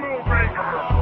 [0.00, 0.99] Fala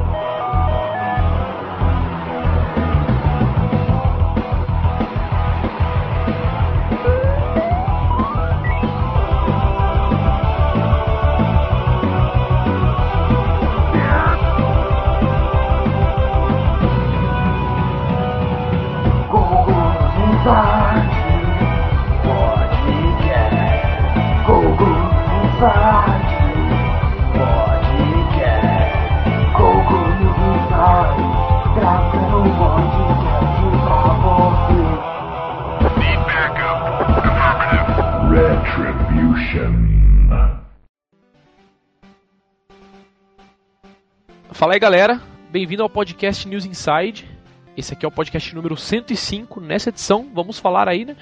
[44.79, 47.29] aí galera, bem-vindo ao podcast News Inside.
[47.75, 49.59] Esse aqui é o podcast número 105.
[49.59, 51.17] Nessa edição, vamos falar aí, né?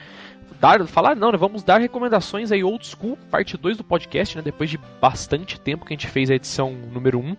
[0.60, 1.40] Dar, falar não, né?
[1.40, 4.44] Vamos dar recomendações aí old school, parte 2 do podcast, né?
[4.44, 7.36] Depois de bastante tempo que a gente fez a edição número 1.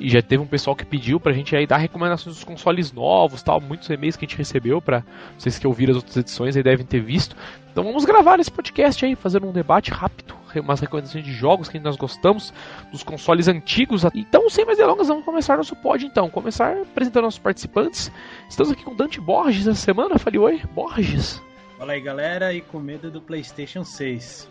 [0.00, 3.42] E já teve um pessoal que pediu pra gente aí dar recomendações dos consoles novos,
[3.42, 5.04] tal, muitos e-mails que a gente recebeu para
[5.36, 7.36] vocês que ouviram as outras edições aí devem ter visto.
[7.70, 11.78] Então vamos gravar esse podcast aí, fazendo um debate rápido, umas recomendações de jogos que
[11.78, 12.52] nós gostamos,
[12.90, 14.04] dos consoles antigos.
[14.14, 16.28] Então, sem mais delongas, vamos começar nosso pod então.
[16.30, 18.10] Começar apresentando nossos participantes.
[18.48, 20.18] Estamos aqui com Dante Borges essa semana.
[20.18, 21.42] Falei oi, Borges.
[21.78, 24.48] Fala aí galera, e com medo do PlayStation 6.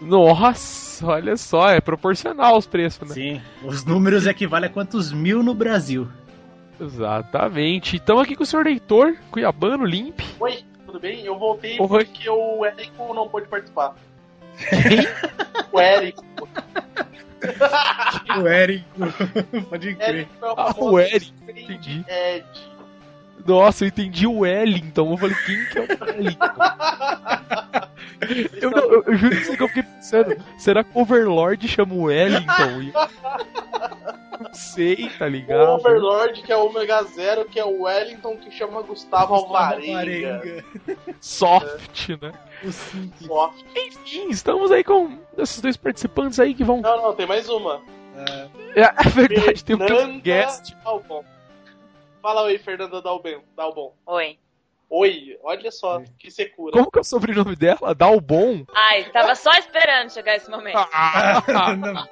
[0.00, 3.14] Nossa, olha só, é proporcional os preços, né?
[3.14, 6.06] Sim, os números equivalem a quantos mil no Brasil.
[6.78, 7.96] Exatamente.
[7.96, 10.20] Estamos aqui com o senhor Heitor, Cuiabano, Limp.
[10.38, 11.24] Oi, tudo bem?
[11.24, 11.88] Eu voltei Oi.
[11.88, 13.94] porque o Érico não pôde participar.
[15.72, 16.24] o Érico.
[18.40, 18.86] o Érico.
[19.68, 20.08] Pode crer.
[20.08, 21.34] Érico é o ah, o Érico.
[21.48, 22.04] Entendi.
[22.08, 22.46] Ed.
[23.44, 25.12] Nossa, eu entendi o Wellington.
[25.12, 26.46] Eu falei, quem que é o Wellington?
[28.60, 32.02] eu, não, eu, eu juro que eu fiquei pensando, será que o Overlord chama o
[32.04, 32.92] Wellington?
[34.40, 35.68] Não sei, tá ligado?
[35.68, 40.64] O Overlord, que é o Omega Zero, que é o Wellington, que chama Gustavo Alvarenga.
[41.20, 42.18] Soft, é.
[42.20, 42.32] né?
[42.62, 43.64] O Soft.
[43.74, 46.80] Enfim, estamos aí com esses dois participantes aí que vão.
[46.80, 47.80] Não, não, tem mais uma.
[48.74, 50.74] É, é verdade, tem um guest.
[50.84, 51.24] Albon.
[52.26, 53.40] Fala oi, Fernanda Dalbon.
[53.56, 53.94] Dalbon.
[54.04, 54.36] Oi.
[54.90, 56.72] Oi, olha só que secura.
[56.72, 57.94] Como que é o sobrenome dela?
[57.94, 58.64] Dalbon?
[58.74, 60.76] Ai, tava só esperando chegar esse momento.
[60.92, 61.40] Ah,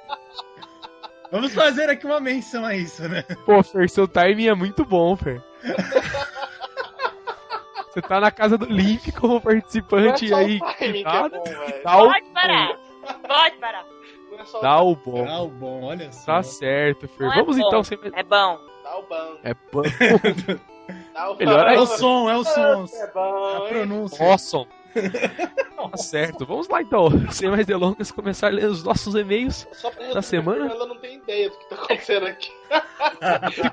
[1.29, 3.23] Vamos fazer aqui uma menção a isso, né?
[3.45, 5.43] Pô, Fer, seu timing é muito bom, Fer.
[7.91, 10.59] Você tá na casa do Link como participante é aí.
[10.77, 11.43] Timing que é bom,
[11.83, 12.79] Pode parar.
[13.27, 13.85] Pode parar.
[14.31, 15.25] É Dá o bom.
[15.25, 16.35] Dá o bom, olha só.
[16.35, 17.25] Tá certo, Fer.
[17.25, 17.83] Não é Vamos é então.
[17.83, 17.99] Sem...
[18.13, 18.74] É bom.
[18.85, 19.37] Dá o bom.
[19.43, 19.81] É bom.
[21.13, 22.85] Dá o Melhor é o som, é o som.
[22.93, 24.23] É bom, a pronúncia.
[24.23, 24.67] Awesome.
[25.89, 27.09] tá certo, vamos lá então.
[27.31, 29.67] Sem mais delongas, começar a ler os nossos e-mails
[30.13, 30.71] da semana.
[30.71, 32.51] Ela não tem ideia do que tá acontecendo aqui.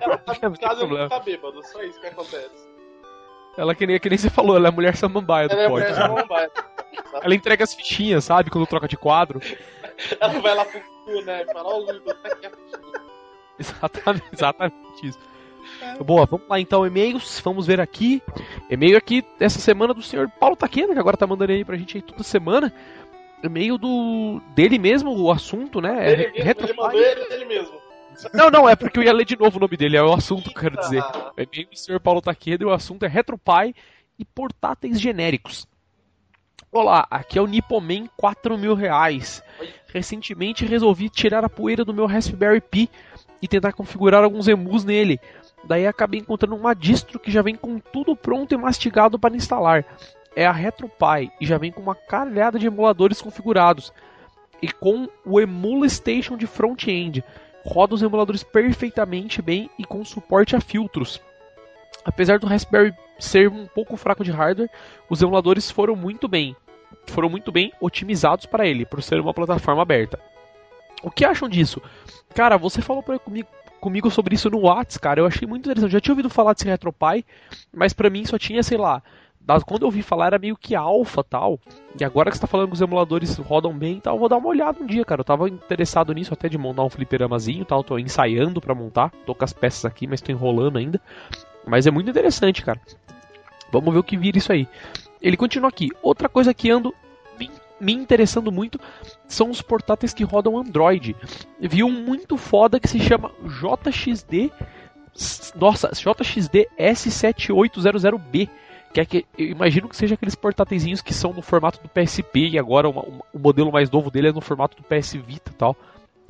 [0.01, 0.35] ela tá
[1.11, 2.73] tá bêbado, só isso que acontece.
[3.59, 5.83] Ela que nem, que nem você falou, ela é a mulher samambaia do ela pod.
[5.83, 6.51] É mulher samambaia.
[7.23, 8.51] ela entrega as fichinhas, sabe?
[8.51, 9.41] Quando troca de quadro.
[10.19, 11.45] ela vai lá pro cu, né?
[11.53, 13.12] Fala, ó, oh, tá aqui a fichinha.
[13.63, 14.75] Exatamente, exatamente
[15.07, 15.19] isso.
[16.05, 17.41] Boa, vamos lá então, e-mails.
[17.41, 18.23] Vamos ver aqui.
[18.69, 21.97] E-mail aqui dessa semana do senhor Paulo Taquena, que agora tá mandando aí pra gente
[21.97, 22.73] aí toda semana.
[23.43, 26.09] E-mail do dele mesmo, o assunto, né?
[26.09, 27.81] É ele, mesmo, ele mandou ele, ele mesmo.
[28.35, 30.51] Não, não, é porque eu ia ler de novo o nome dele, é o assunto
[30.51, 31.03] que eu quero dizer.
[31.37, 33.75] É e-mail do senhor Paulo Taqueda e o assunto é RetroPie
[34.19, 35.67] e portáteis genéricos.
[36.71, 39.43] Olá, aqui é o Nipoman 4 mil reais.
[39.89, 42.89] Recentemente resolvi tirar a poeira do meu Raspberry Pi
[43.43, 45.21] e tentar configurar alguns emus nele.
[45.65, 49.85] Daí acabei encontrando uma distro que já vem com tudo pronto e mastigado para instalar.
[50.35, 53.93] É a RetroPie e já vem com uma caralhada de emuladores configurados
[54.63, 57.23] e com o Emula Station de front-end.
[57.65, 61.21] Roda os emuladores perfeitamente bem e com suporte a filtros.
[62.05, 64.71] Apesar do Raspberry ser um pouco fraco de hardware,
[65.09, 66.57] os emuladores foram muito bem,
[67.07, 70.19] foram muito bem otimizados para ele, por ser uma plataforma aberta.
[71.03, 71.83] O que acham disso?
[72.35, 73.49] Cara, você falou comigo,
[73.81, 75.21] comigo sobre isso no Whats, cara.
[75.21, 75.91] Eu achei muito interessante.
[75.91, 77.25] Eu já tinha ouvido falar desse RetroPie,
[77.73, 79.03] mas para mim só tinha, sei lá,
[79.67, 81.59] quando eu ouvi falar era meio que alfa tal.
[81.99, 84.37] E agora que você tá falando que os emuladores rodam bem e tal, vou dar
[84.37, 85.23] uma olhada um dia, cara.
[85.23, 87.83] Eu tava interessado nisso até de montar um fliperamazinho tal.
[87.83, 89.11] Tô ensaiando para montar.
[89.27, 91.01] Tô com as peças aqui, mas tô enrolando ainda.
[91.67, 92.81] Mas é muito interessante, cara.
[93.73, 94.69] Vamos ver o que vira isso aí.
[95.21, 95.91] Ele continua aqui.
[96.03, 96.95] Outra coisa que ando
[97.83, 98.81] me interessando muito
[99.27, 101.17] são os portáteis que rodam Android.
[101.61, 104.53] Vi um muito foda que se chama JXD.
[105.57, 108.49] Nossa, JXD S7800B.
[108.95, 112.51] Que é que eu imagino que seja aqueles portáteis que são no formato do PSP
[112.51, 115.51] e agora uma, uma, o modelo mais novo dele é no formato do PS Vita
[115.51, 115.75] e tal,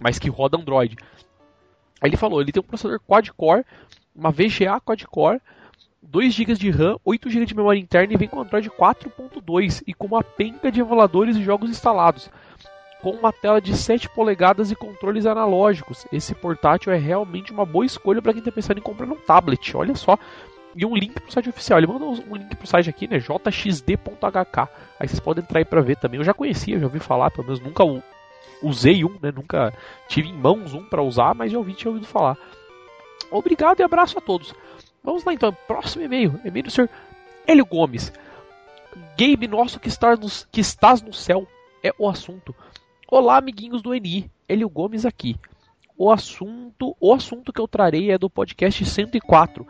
[0.00, 0.96] mas que roda Android.
[2.00, 3.64] Aí ele falou, ele tem um processador quad-core,
[4.14, 5.40] uma VGA quad-core,
[6.02, 9.94] 2 GB de RAM, 8 GB de memória interna e vem com Android 4.2 e
[9.94, 12.28] com uma penca de emuladores e jogos instalados.
[13.00, 16.06] Com uma tela de 7 polegadas e controles analógicos.
[16.12, 19.76] Esse portátil é realmente uma boa escolha para quem está pensando em comprar um tablet.
[19.76, 20.18] Olha só.
[20.74, 21.78] E um link pro site oficial.
[21.78, 23.18] Ele mandou um link pro site aqui, né?
[23.18, 24.68] jxd.hk.
[25.00, 26.18] Aí vocês podem entrar aí pra ver também.
[26.18, 27.84] Eu já conhecia, já ouvi falar, pelo menos nunca
[28.62, 29.32] usei um, né?
[29.34, 29.72] Nunca
[30.08, 32.36] tive em mãos um para usar, mas já ouvi, tinha ouvido falar.
[33.30, 34.54] Obrigado e abraço a todos.
[35.02, 36.40] Vamos lá então, próximo e-mail.
[36.44, 36.88] E-mail do senhor
[37.46, 38.12] Hélio Gomes.
[39.18, 41.46] Gabe nosso que, está no, que estás no céu
[41.82, 42.54] é o assunto.
[43.08, 44.30] Olá, amiguinhos do NI.
[44.48, 45.36] Hélio Gomes aqui.
[45.96, 49.66] O assunto, o assunto que eu trarei é do podcast 104.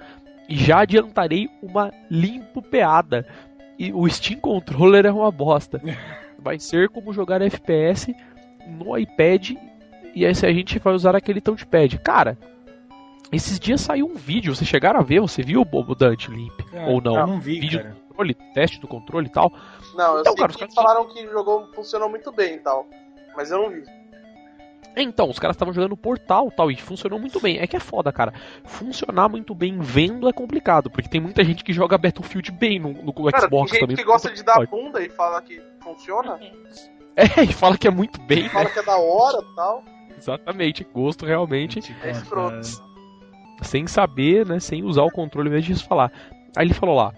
[0.48, 3.26] E já adiantarei uma limpo peada.
[3.78, 5.80] E o Steam Controller é uma bosta.
[6.38, 8.14] Vai ser como jogar FPS
[8.66, 9.52] no iPad
[10.14, 11.98] e aí se a gente vai usar aquele touchpad.
[11.98, 12.36] Cara,
[13.32, 15.20] esses dias saiu um vídeo, vocês chegaram a ver?
[15.20, 16.60] Você viu o Bobo Dante Limp?
[16.74, 17.16] Ah, ou não?
[17.16, 17.94] Eu não vi, vídeo cara.
[17.94, 19.52] do controle, teste do controle e tal.
[19.94, 22.58] Não, eu Então, sei cara, os que caras falaram que jogou, funcionou muito bem e
[22.58, 22.86] tal.
[23.34, 23.82] Mas eu não vi.
[24.94, 27.58] Então, os caras estavam jogando Portal tal, e funcionou muito bem.
[27.58, 28.34] É que é foda, cara.
[28.64, 32.92] Funcionar muito bem vendo é complicado, porque tem muita gente que joga Battlefield bem no,
[32.92, 33.96] no Cara, Xbox tem gente também.
[33.96, 36.38] que gosta de dar bunda e fala que funciona.
[37.16, 38.48] É, e fala que é muito bem, né?
[38.50, 39.82] Fala que é da hora e tal.
[40.18, 41.80] Exatamente, gosto realmente.
[42.02, 42.91] É escroto.
[43.60, 46.10] Sem saber, né, sem usar o controle mesmo disso falar.
[46.56, 47.12] Aí ele falou lá: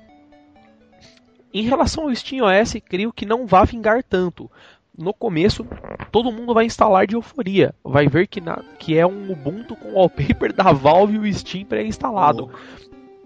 [1.53, 4.51] Em relação ao SteamOS, creio que não vá vingar tanto.
[4.97, 5.67] No começo,
[6.13, 7.75] todo mundo vai instalar de euforia.
[7.83, 11.65] Vai ver que, na, que é um Ubuntu com wallpaper da Valve e o Steam
[11.65, 12.49] pré-instalado.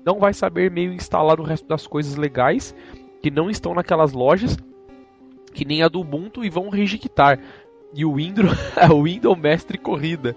[0.03, 2.75] Não vai saber meio instalar o resto das coisas legais
[3.21, 4.57] que não estão naquelas lojas,
[5.53, 7.39] que nem a do Ubuntu, e vão rejeitar.
[7.93, 8.53] E o Windows,
[8.91, 10.35] o Windows Mestre Corrida.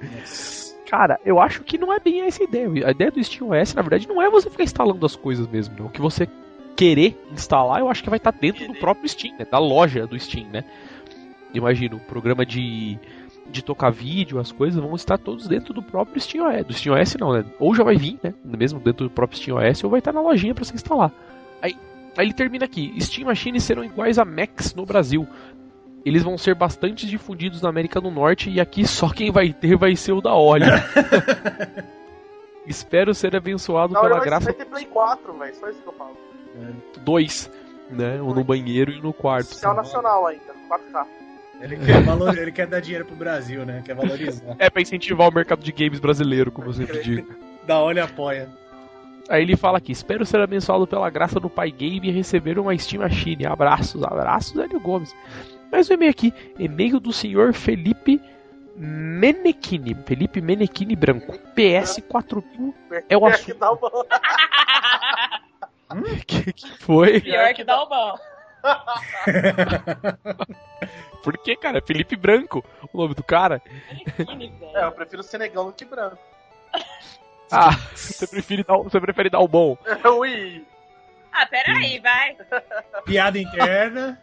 [0.92, 2.68] Cara, eu acho que não é bem essa ideia.
[2.86, 5.86] A ideia do SteamOS, na verdade, não é você ficar instalando as coisas mesmo.
[5.86, 6.28] O que você
[6.76, 9.48] querer instalar, eu acho que vai estar dentro do próprio Steam, né?
[9.50, 10.66] Da loja do Steam, né?
[11.54, 13.00] Imagina, o programa de,
[13.50, 16.66] de tocar vídeo, as coisas vão estar todos dentro do próprio SteamOS.
[16.66, 17.46] Do SteamOS não, né?
[17.58, 18.34] Ou já vai vir, né?
[18.44, 21.10] Mesmo dentro do próprio SteamOS, ou vai estar na lojinha para você instalar.
[21.62, 21.74] Aí,
[22.18, 22.94] aí ele termina aqui.
[23.00, 25.26] Steam Machines serão iguais a Macs no Brasil.
[26.06, 29.75] Eles vão ser bastante difundidos na América do Norte e aqui só quem vai ter
[29.75, 30.83] vai ser o da Olha.
[32.65, 35.56] Espero ser abençoado Na pela vai, graça vai ter Play 4, velho.
[35.56, 36.15] Só isso que eu falo.
[37.01, 37.51] 2,
[37.89, 38.21] né?
[38.21, 39.48] Um no banheiro e no quarto.
[39.48, 41.06] Oficial nacional ainda, 4K.
[41.62, 43.83] Ele quer, valor, ele quer dar dinheiro pro Brasil, né?
[43.86, 44.56] Quer valorizar.
[44.57, 47.36] É pra incentivar o mercado de games brasileiro, como eu sempre digo.
[47.68, 48.50] Da olha apoia.
[49.30, 52.75] Aí ele fala aqui: Espero ser abençoado pela graça do Pai Game e receber uma
[52.75, 53.45] Steam Machine.
[53.45, 55.15] Abraços, abraços, Hélio Gomes.
[55.72, 58.22] Mais um e-mail aqui: e-mail do senhor Felipe
[58.76, 59.96] Menechini.
[60.06, 61.38] Felipe Menechini Branco.
[61.56, 62.76] PS 4000
[63.10, 63.58] é o assunto.
[63.58, 64.06] Dá uma-
[66.26, 67.20] que, que foi?
[67.22, 68.18] Pior que dá o bom.
[71.24, 71.82] Por que, cara?
[71.82, 72.64] Felipe Branco,
[72.94, 73.62] o nome do cara.
[74.74, 76.18] É, eu prefiro Senegão do que branco.
[77.52, 79.78] Ah, você prefere dar, você prefere dar o bom.
[80.20, 80.66] Ui!
[81.34, 82.36] Ah, peraí, vai.
[83.06, 84.22] Piada interna.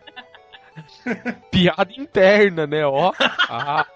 [1.50, 2.84] Piada interna, né?
[2.86, 3.12] Ó.
[3.48, 3.86] Ah,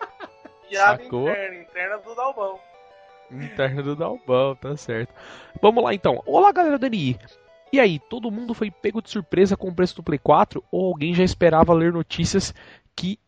[0.69, 1.29] Piada Sacou?
[1.29, 2.59] interna, interna do Dalbão.
[3.31, 5.13] interna do Dalbão, tá certo.
[5.61, 6.23] Vamos lá então.
[6.27, 7.19] Olá, galera do NI.
[7.73, 10.89] E aí, todo mundo foi pego de surpresa com o preço do Play 4 ou
[10.89, 12.55] alguém já esperava ler notícias
[12.95, 13.19] que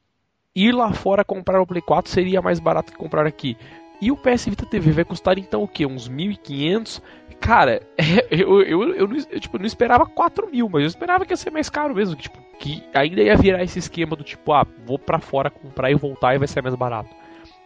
[0.55, 3.57] ir lá fora comprar o Play 4 seria mais barato que comprar aqui?
[4.03, 5.87] E o PS Vita TV vai custar então o quê?
[5.87, 7.01] Uns 1.500?
[7.41, 7.81] Cara,
[8.31, 11.37] eu, eu, eu, não, eu, tipo, não esperava 4 mil, mas eu esperava que ia
[11.37, 12.17] ser mais caro mesmo.
[12.17, 15.91] Que, tipo, que ainda ia virar esse esquema do tipo, ah, vou pra fora comprar
[15.91, 17.11] e voltar e vai ser mais barato.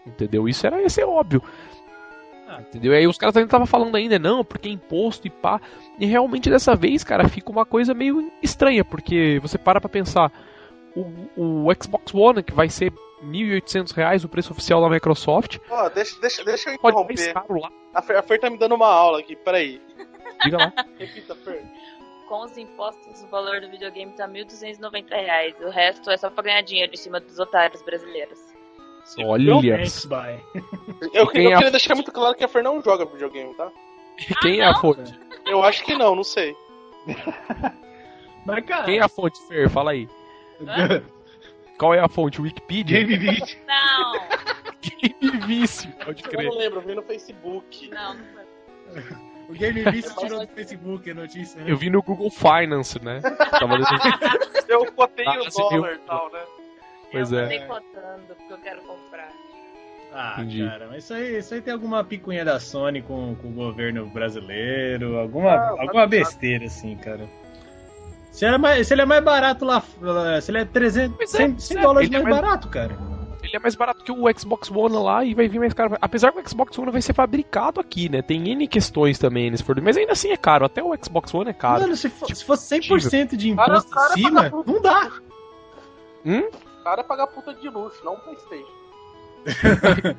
[0.07, 0.49] Entendeu?
[0.49, 1.43] Isso era ia ser óbvio.
[2.49, 2.61] Ah.
[2.61, 2.93] Entendeu?
[2.93, 5.61] E aí os caras ainda estavam falando ainda, não, porque é imposto e pá.
[5.99, 10.33] E realmente dessa vez, cara, fica uma coisa meio estranha, porque você para pra pensar,
[10.97, 12.93] o, o Xbox One, que vai ser
[13.25, 17.35] 1.800 reais o preço oficial da Microsoft, Ó, deixa, deixa, deixa eu interromper.
[17.95, 19.81] A Fer, a Fer tá me dando uma aula aqui, peraí.
[20.45, 20.73] Diga lá.
[20.99, 21.65] Repita, Fer.
[22.29, 25.55] Com os impostos, o valor do videogame tá 1.290 reais.
[25.63, 28.39] O resto é só pra ganhar dinheiro em cima dos otários brasileiros.
[29.21, 29.53] Olha.
[31.13, 33.55] Eu, Quem eu é a- queria deixar muito claro que a Fer não joga videogame,
[33.55, 33.71] tá?
[34.43, 35.19] quem é a fonte?
[35.47, 36.55] Eu acho que não, não sei.
[38.45, 38.85] Mas, cara.
[38.85, 39.69] Quem é a fonte, Fer?
[39.71, 40.09] Fala aí.
[41.79, 42.41] Qual é a fonte?
[42.41, 42.99] Wikipedia?
[43.05, 43.57] Game Beat.
[43.67, 44.13] Não,
[44.83, 46.47] Game Vício, pode Eu crer.
[46.49, 47.89] não lembro, eu vi no Facebook.
[47.91, 49.03] não, não foi.
[49.49, 51.71] O Game Beat tirou do Facebook a notícia, né?
[51.71, 53.21] Eu vi no Google Finance, né?
[53.21, 53.77] Tava
[54.69, 55.51] Eu cotei Ah, o viu?
[55.51, 56.41] dólar e tal, né?
[57.11, 57.45] Pois eu é.
[57.45, 59.33] andei cotando porque eu quero comprar.
[60.13, 60.67] Ah, Entendi.
[60.67, 64.07] cara, mas isso aí, isso aí tem alguma picuinha da Sony com, com o governo
[64.07, 67.29] brasileiro, alguma, ah, alguma besteira assim, cara.
[68.39, 69.83] Se ele, é mais, se ele é mais barato lá,
[70.41, 72.97] se ele é 300, 100, é, 100 é, dólares mais, é mais barato, cara.
[73.43, 75.97] Ele é mais barato que o Xbox One lá e vai vir mais caro.
[76.01, 78.23] Apesar que o Xbox One vai ser fabricado aqui, né?
[78.23, 80.65] Tem N questões também nesse produto, mas ainda assim é caro.
[80.65, 81.81] Até o Xbox One é caro.
[81.81, 85.11] Mano, se, for, tipo, se fosse 100% de imposto cara, em cima, não dá.
[86.25, 86.49] Hum?
[86.81, 90.15] O cara é pagar puta de luxo, não um Playstation.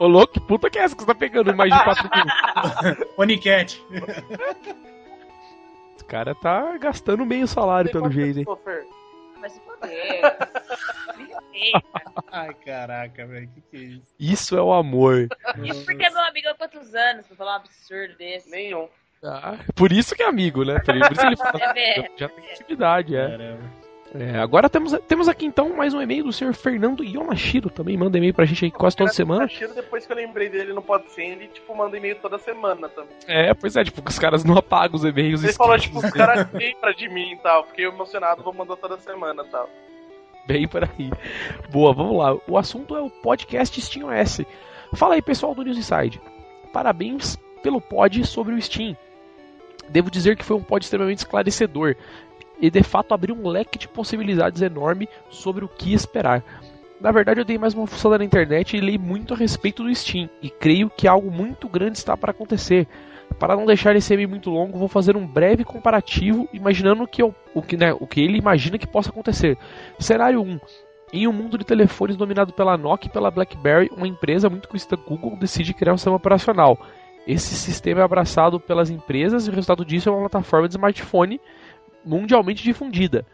[0.00, 3.06] Ô louco, que puta que é essa que você tá pegando mais de 4 mil?
[3.18, 3.78] Onicat.
[6.02, 8.46] Esse cara tá gastando meio salário pelo jeito, hein?
[9.40, 9.62] Mas se
[12.32, 14.02] Ai, caraca, velho, que que é isso?
[14.18, 15.28] Isso é o amor.
[15.62, 18.50] Isso porque é meu amigo há quantos anos pra falar um absurdo desse?
[18.50, 18.88] Nenhum.
[19.22, 20.80] Ah, por isso que é amigo, né?
[20.80, 23.28] Por isso ele fala, é já tem intimidade, é.
[23.28, 23.81] Caramba.
[24.14, 28.18] É, agora temos, temos aqui então mais um e-mail do senhor Fernando Yomashiro, também manda
[28.18, 29.44] e-mail pra gente aí quase toda semana.
[29.44, 32.88] Yomashiro, depois que eu lembrei dele no Pode Ser, ele tipo manda e-mail toda semana
[32.90, 33.16] também.
[33.26, 35.42] É, pois é, tipo, os caras não apagam os e-mails.
[35.42, 38.98] Ele falou, tipo, os caras lembram de mim e tal, fiquei emocionado, vou mandar toda
[38.98, 39.68] semana e tal.
[40.46, 41.10] Bem por aí.
[41.70, 42.36] Boa, vamos lá.
[42.46, 44.42] O assunto é o podcast SteamOS.
[44.94, 46.20] Fala aí, pessoal do News Inside.
[46.72, 48.96] Parabéns pelo pod sobre o Steam.
[49.88, 51.96] Devo dizer que foi um pod extremamente esclarecedor
[52.62, 56.44] e de fato abriu um leque de possibilidades enorme sobre o que esperar.
[57.00, 59.92] Na verdade, eu dei mais uma função na internet e li muito a respeito do
[59.92, 62.86] Steam, e creio que algo muito grande está para acontecer.
[63.40, 67.34] Para não deixar esse e muito longo, vou fazer um breve comparativo, imaginando que eu,
[67.52, 69.58] o, que, né, o que ele imagina que possa acontecer.
[69.98, 70.60] Cenário 1.
[71.14, 74.96] Em um mundo de telefones dominado pela Nokia e pela BlackBerry, uma empresa muito conhecida
[74.96, 76.78] Google decide criar um sistema operacional.
[77.26, 81.40] Esse sistema é abraçado pelas empresas e o resultado disso é uma plataforma de smartphone
[82.04, 83.26] mundialmente difundida.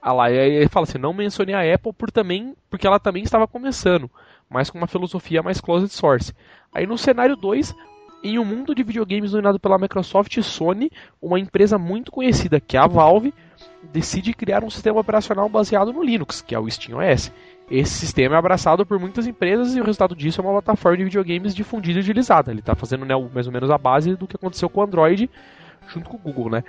[0.00, 3.46] Ah lá, ele fala assim, não mencionei a Apple por também, porque ela também estava
[3.46, 4.10] começando,
[4.50, 6.34] mas com uma filosofia mais closed source.
[6.74, 7.72] Aí no cenário 2,
[8.24, 12.76] em um mundo de videogames dominado pela Microsoft e Sony, uma empresa muito conhecida, que
[12.76, 13.34] é a Valve,
[13.92, 17.32] decide criar um sistema operacional baseado no Linux, que é o SteamOS.
[17.70, 21.04] Esse sistema é abraçado por muitas empresas e o resultado disso é uma plataforma de
[21.04, 22.50] videogames difundida e utilizada.
[22.50, 25.30] Ele está fazendo né, mais ou menos a base do que aconteceu com o Android
[25.88, 26.64] junto com o Google, né?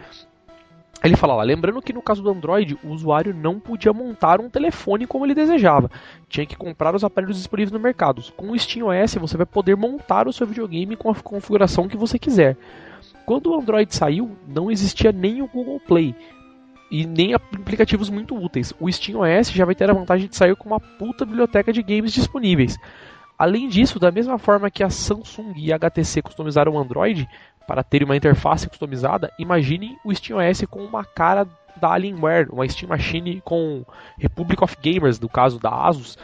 [1.01, 4.49] Ele fala lá, lembrando que no caso do Android, o usuário não podia montar um
[4.49, 5.91] telefone como ele desejava.
[6.29, 8.23] Tinha que comprar os aparelhos disponíveis no mercado.
[8.37, 12.17] Com o SteamOS, você vai poder montar o seu videogame com a configuração que você
[12.17, 12.55] quiser.
[13.25, 16.15] Quando o Android saiu, não existia nem o Google Play
[16.89, 18.73] e nem aplicativos muito úteis.
[18.79, 22.13] O SteamOS já vai ter a vantagem de sair com uma puta biblioteca de games
[22.13, 22.77] disponíveis.
[23.37, 27.27] Além disso, da mesma forma que a Samsung e a HTC customizaram o Android,
[27.67, 32.89] para ter uma interface customizada, imaginem o SteamOS com uma cara da Alienware, uma Steam
[32.89, 33.85] Machine com
[34.17, 36.17] Republic of Gamers, no caso da Asus,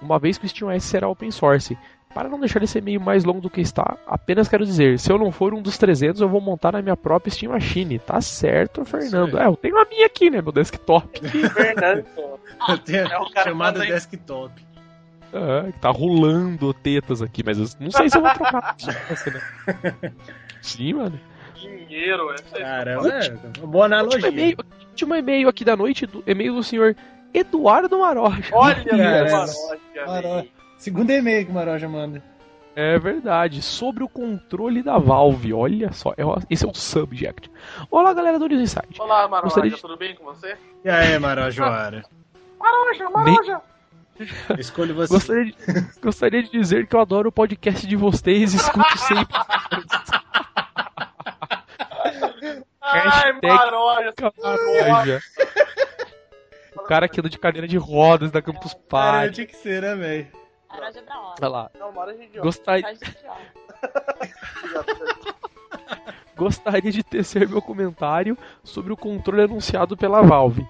[0.00, 1.76] uma vez que o SteamOS será open source.
[2.14, 5.16] Para não deixar esse e-mail mais longo do que está, apenas quero dizer, se eu
[5.16, 7.98] não for um dos 300, eu vou montar na minha própria Steam Machine.
[7.98, 9.38] Tá certo, Fernando.
[9.38, 11.08] É, eu tenho a minha aqui, né, meu desktop.
[11.48, 12.04] Fernando.
[12.68, 14.52] eu tenho é chamada desktop.
[15.32, 18.76] É, tá rolando tetas aqui, mas eu não sei se eu vou trocar.
[19.32, 20.12] né?
[20.62, 21.20] Sim, mano.
[21.56, 22.60] Dinheiro, essa é.
[22.60, 23.30] Caramba, é,
[23.66, 24.28] boa analogia.
[24.28, 24.56] E-mail,
[24.88, 26.96] último e-mail aqui da noite, do, e-mail do senhor
[27.34, 28.48] Eduardo Maroja.
[28.52, 29.52] Olha, Maroja,
[30.06, 30.48] Maroja.
[30.78, 32.22] Segundo e-mail que o Maroja manda.
[32.74, 37.50] É verdade, sobre o controle da Valve, olha só, é, esse é o subject.
[37.90, 38.98] Olá galera do News Insight.
[38.98, 40.56] Olá Maroja, Gostaria tudo bem com você?
[40.82, 41.62] E aí Maroja?
[42.58, 43.60] Maroja, Maroja!
[44.58, 45.12] Escolho você.
[45.12, 45.54] Gostaria de,
[46.00, 49.36] gostaria de dizer que eu adoro o podcast de vocês, escuto sempre.
[52.92, 55.20] Ai, maroja, maroja.
[56.74, 59.28] O cara que anda de cadeira de rodas da Campus Party.
[59.28, 60.26] É, tinha que ser, né, velho?
[60.68, 61.34] Maroja é da hora.
[61.40, 61.70] Olha lá.
[61.78, 62.84] Não, maroja é Gostaria...
[66.34, 70.66] Gostaria de tecer meu comentário sobre o controle anunciado pela Valve.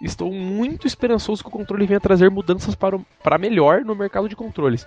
[0.00, 4.28] Estou muito esperançoso que o controle venha trazer mudanças para, o, para melhor no mercado
[4.28, 4.86] de controles.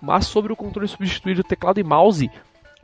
[0.00, 2.30] Mas sobre o controle substituir o teclado e mouse,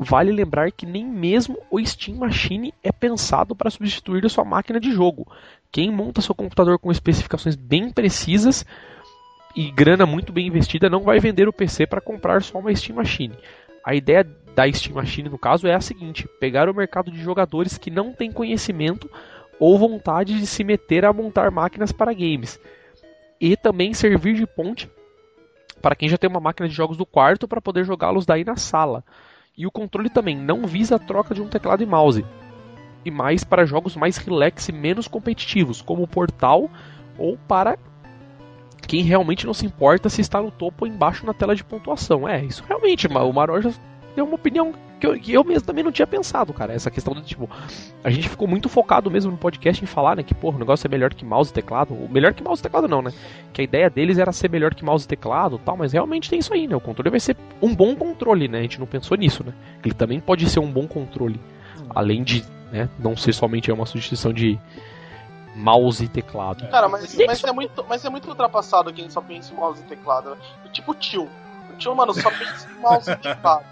[0.02, 4.80] vale lembrar que nem mesmo o Steam Machine é pensado para substituir a sua máquina
[4.80, 5.30] de jogo.
[5.71, 8.64] Quem monta seu computador com especificações bem precisas
[9.54, 12.97] e grana muito bem investida não vai vender o PC para comprar só uma Steam
[12.97, 13.37] Machine.
[13.85, 17.76] A ideia da Steam Machine, no caso, é a seguinte: pegar o mercado de jogadores
[17.76, 19.11] que não têm conhecimento
[19.59, 22.59] ou vontade de se meter a montar máquinas para games.
[23.38, 24.90] E também servir de ponte
[25.83, 28.57] para quem já tem uma máquina de jogos do quarto para poder jogá-los daí na
[28.57, 29.04] sala.
[29.61, 32.25] E o controle também não visa a troca de um teclado e mouse,
[33.05, 36.71] e mais para jogos mais relax e menos competitivos, como o Portal,
[37.19, 37.79] ou para
[38.88, 42.26] quem realmente não se importa se está no topo ou embaixo na tela de pontuação.
[42.26, 43.71] É, isso realmente, o Maror
[44.14, 46.75] deu uma opinião que eu, que eu mesmo também não tinha pensado, cara.
[46.75, 47.49] Essa questão do tipo,
[48.05, 50.87] a gente ficou muito focado mesmo no podcast em falar, né, que porra, o negócio
[50.87, 51.95] é melhor que mouse e teclado.
[52.11, 53.12] Melhor que mouse e teclado não, né?
[53.52, 56.38] Que a ideia deles era ser melhor que mouse e teclado, tal, mas realmente tem
[56.38, 56.76] isso aí, né?
[56.76, 58.59] O controle vai ser um bom controle, né?
[58.59, 59.55] A gente não pensou nisso, né?
[59.83, 61.40] Ele também pode ser um bom controle,
[61.95, 64.59] além de, né, não ser somente uma substituição de
[65.55, 66.69] mouse e teclado.
[66.69, 69.85] Cara, mas, mas, é, muito, mas é muito ultrapassado quem só pensa em mouse e
[69.85, 70.37] teclado.
[70.73, 71.29] Tipo o tio.
[71.73, 73.64] O tio, mano, só pensa em mouse e teclado.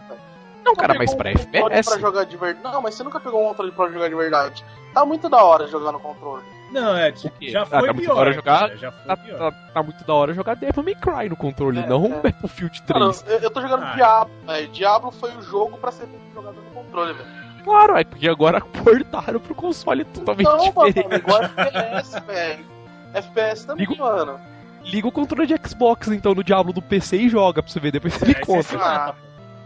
[0.68, 1.90] Não, cara, mas pra FPS.
[1.90, 2.74] Pra jogar de verdade.
[2.74, 4.64] Não, mas você nunca pegou um controle pra jogar de verdade.
[4.92, 6.42] Tá muito da hora jogar no controle.
[6.70, 8.16] Não, é, tipo, já foi ah, tá pior.
[8.16, 9.38] Hora jogar, já foi tá, pior.
[9.38, 12.20] Tá, tá, muito da hora jogar Devil May Cry no controle, é, não é.
[12.20, 13.00] Battlefield 3.
[13.00, 13.94] Mano, eu, eu tô jogando ah.
[13.94, 14.68] Diablo, velho.
[14.68, 17.28] Diablo foi o jogo pra ser jogado no controle, velho.
[17.64, 21.04] Claro, é porque agora portaram pro console totalmente não, diferente.
[21.04, 22.66] Mano, igual FPS, velho.
[23.14, 23.98] FPS também, Ligo...
[24.02, 24.38] mano.
[24.84, 27.92] Liga o controle de Xbox, então, no Diablo do PC e joga pra você ver,
[27.92, 29.16] depois você é, me conta.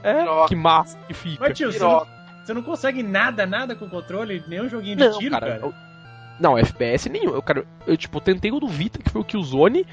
[0.02, 0.48] É, Piroca.
[0.48, 1.38] que massa que fica.
[1.40, 2.06] Mas, tio, você não,
[2.44, 5.46] você não, consegue nada, nada com o controle, nem um joguinho de não, tiro, cara.
[5.46, 5.60] cara.
[5.62, 5.74] Eu,
[6.40, 7.34] não, FPS nenhum.
[7.34, 9.86] Eu, cara, eu, tipo, tentei o do Vita, que foi o Killzone,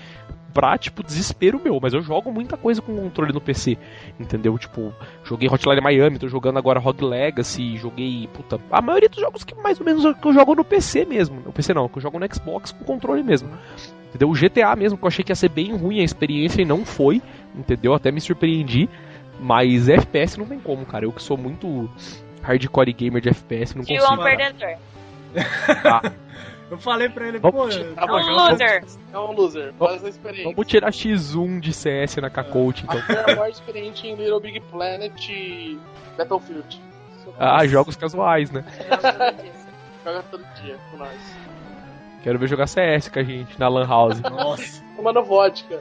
[0.53, 1.79] pra, tipo, desespero meu.
[1.81, 3.77] Mas eu jogo muita coisa com controle no PC,
[4.19, 4.57] entendeu?
[4.57, 9.43] Tipo, joguei Hotline Miami, tô jogando agora Rogue Legacy, joguei, puta, a maioria dos jogos
[9.43, 11.39] que mais ou menos que eu jogo no PC mesmo.
[11.41, 13.49] No PC não, que eu jogo no Xbox com controle mesmo.
[14.09, 14.29] Entendeu?
[14.29, 16.83] O GTA mesmo, que eu achei que ia ser bem ruim a experiência e não
[16.83, 17.21] foi,
[17.55, 17.93] entendeu?
[17.93, 18.89] Até me surpreendi.
[19.39, 21.05] Mas FPS não tem como, cara.
[21.05, 21.89] Eu que sou muito
[22.41, 24.05] hardcore gamer de FPS, não consigo.
[24.05, 24.77] Tio perdedor.
[25.85, 26.11] Ah.
[26.71, 28.83] Eu falei pra ele, vamos pô, é um loser.
[29.11, 30.51] É um loser, faz a experiência.
[30.51, 33.01] Vamos tirar X1 de CS na Kakout, então.
[33.27, 35.79] é mais experiente em Little Big Planet e
[36.15, 36.79] Battlefield.
[37.39, 38.63] Ah, jogos casuais, né?
[40.05, 41.37] Joga todo dia com nós.
[42.23, 44.21] Quero ver jogar CS com a gente na Lan House.
[44.21, 44.83] Nossa.
[44.95, 45.79] Tomando vodka.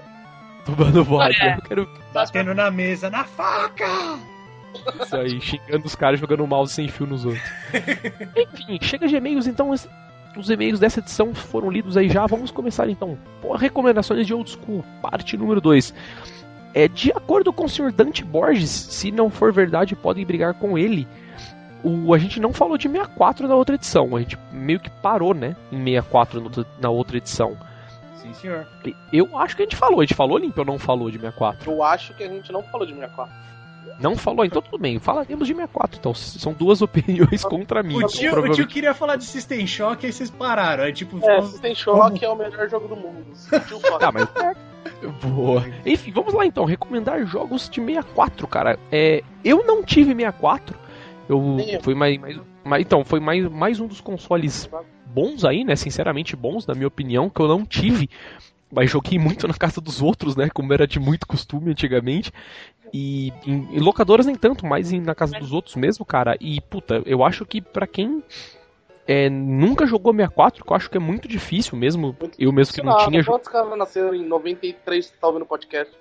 [0.75, 1.45] Vodka.
[1.45, 1.57] É.
[1.57, 1.89] Eu quero...
[2.13, 4.19] Batendo na mesa, na faca!
[5.03, 7.43] Isso aí, xingando os caras jogando o mouse sem fio nos outros.
[8.37, 12.27] Enfim, chega de e-mails, então os e-mails dessa edição foram lidos aí já.
[12.27, 13.19] Vamos começar então.
[13.41, 15.95] Por recomendações de Old School, parte número 2.
[16.75, 17.91] É, de acordo com o Sr.
[17.91, 21.09] Dante Borges, se não for verdade, podem brigar com ele.
[21.83, 25.33] O, a gente não falou de 64 na outra edição, a gente meio que parou,
[25.33, 27.57] né, em 64 no, na outra edição.
[28.23, 28.67] Sim, senhor.
[29.13, 31.71] Eu acho que a gente falou, a gente falou limpo ou não falou de 64?
[31.71, 33.49] Eu acho que a gente não falou de 64.
[33.99, 34.99] Não falou, então tudo bem.
[34.99, 36.15] Falaremos de 64, então.
[36.15, 37.97] São duas opiniões contra mim.
[37.97, 40.85] O tio, o tio queria falar de System Shock e vocês pararam.
[40.85, 43.25] Aí, tipo, é, System Shock é o melhor jogo do mundo.
[43.99, 44.29] tá, mas.
[45.23, 45.65] Boa.
[45.85, 46.65] Enfim, vamos lá então.
[46.65, 48.79] Recomendar jogos de 64, cara.
[48.91, 50.77] É, eu não tive 64.
[51.29, 51.57] Eu.
[51.83, 52.83] Foi mais, mais, mais.
[52.83, 54.69] Então, foi mais, mais um dos consoles
[55.13, 55.77] bons aí, né?
[55.77, 58.09] Sinceramente bons, na minha opinião, que eu não tive
[58.71, 60.49] mas joguei muito na casa dos outros, né?
[60.53, 62.33] Como era de muito costume antigamente.
[62.93, 66.37] E em, em locadoras nem tanto, mas em, na casa dos outros mesmo, cara.
[66.41, 68.23] E puta, eu acho que para quem
[69.07, 72.15] é, nunca jogou 64, que eu acho que é muito difícil mesmo.
[72.19, 73.11] Muito eu mesmo que não nada.
[73.11, 73.25] tinha.
[73.25, 75.95] Quantos caras nasceram em 93 que tá ouvindo podcast?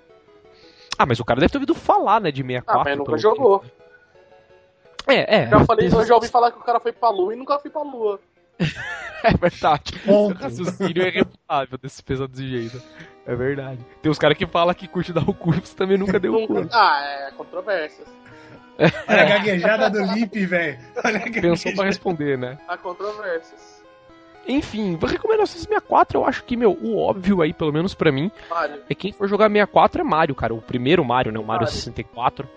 [0.98, 2.80] Ah, mas o cara deve ter ouvido falar, né, de 64.
[2.80, 3.60] Ah, mas nunca jogou.
[3.60, 3.70] Que...
[5.06, 5.46] É, é.
[5.48, 7.70] Já falei, eu já ouvi falar que o cara foi pra lua e nunca fui
[7.70, 8.20] pra lua.
[9.24, 10.00] é verdade.
[10.04, 10.30] Bom.
[10.30, 12.82] O raciocínio é refutável desse pesado desse jeito.
[13.26, 13.78] É verdade.
[14.02, 16.34] Tem os caras que falam que curte dar o cu e você também nunca deu
[16.34, 16.66] o cu.
[16.72, 18.08] Ah, é controvérsias.
[19.08, 20.78] Olha a gaguejada do Lip, velho.
[21.40, 22.58] Pensou pra responder, né?
[22.68, 23.78] Há controvérsias.
[24.46, 26.18] Enfim, vou recomendar o 64.
[26.18, 28.82] Eu acho que, meu, o óbvio aí, pelo menos pra mim, Mario.
[28.88, 30.54] é quem for jogar 64 é Mario, cara.
[30.54, 31.38] O primeiro Mario, né?
[31.38, 31.74] O Mario, Mario.
[31.74, 32.48] 64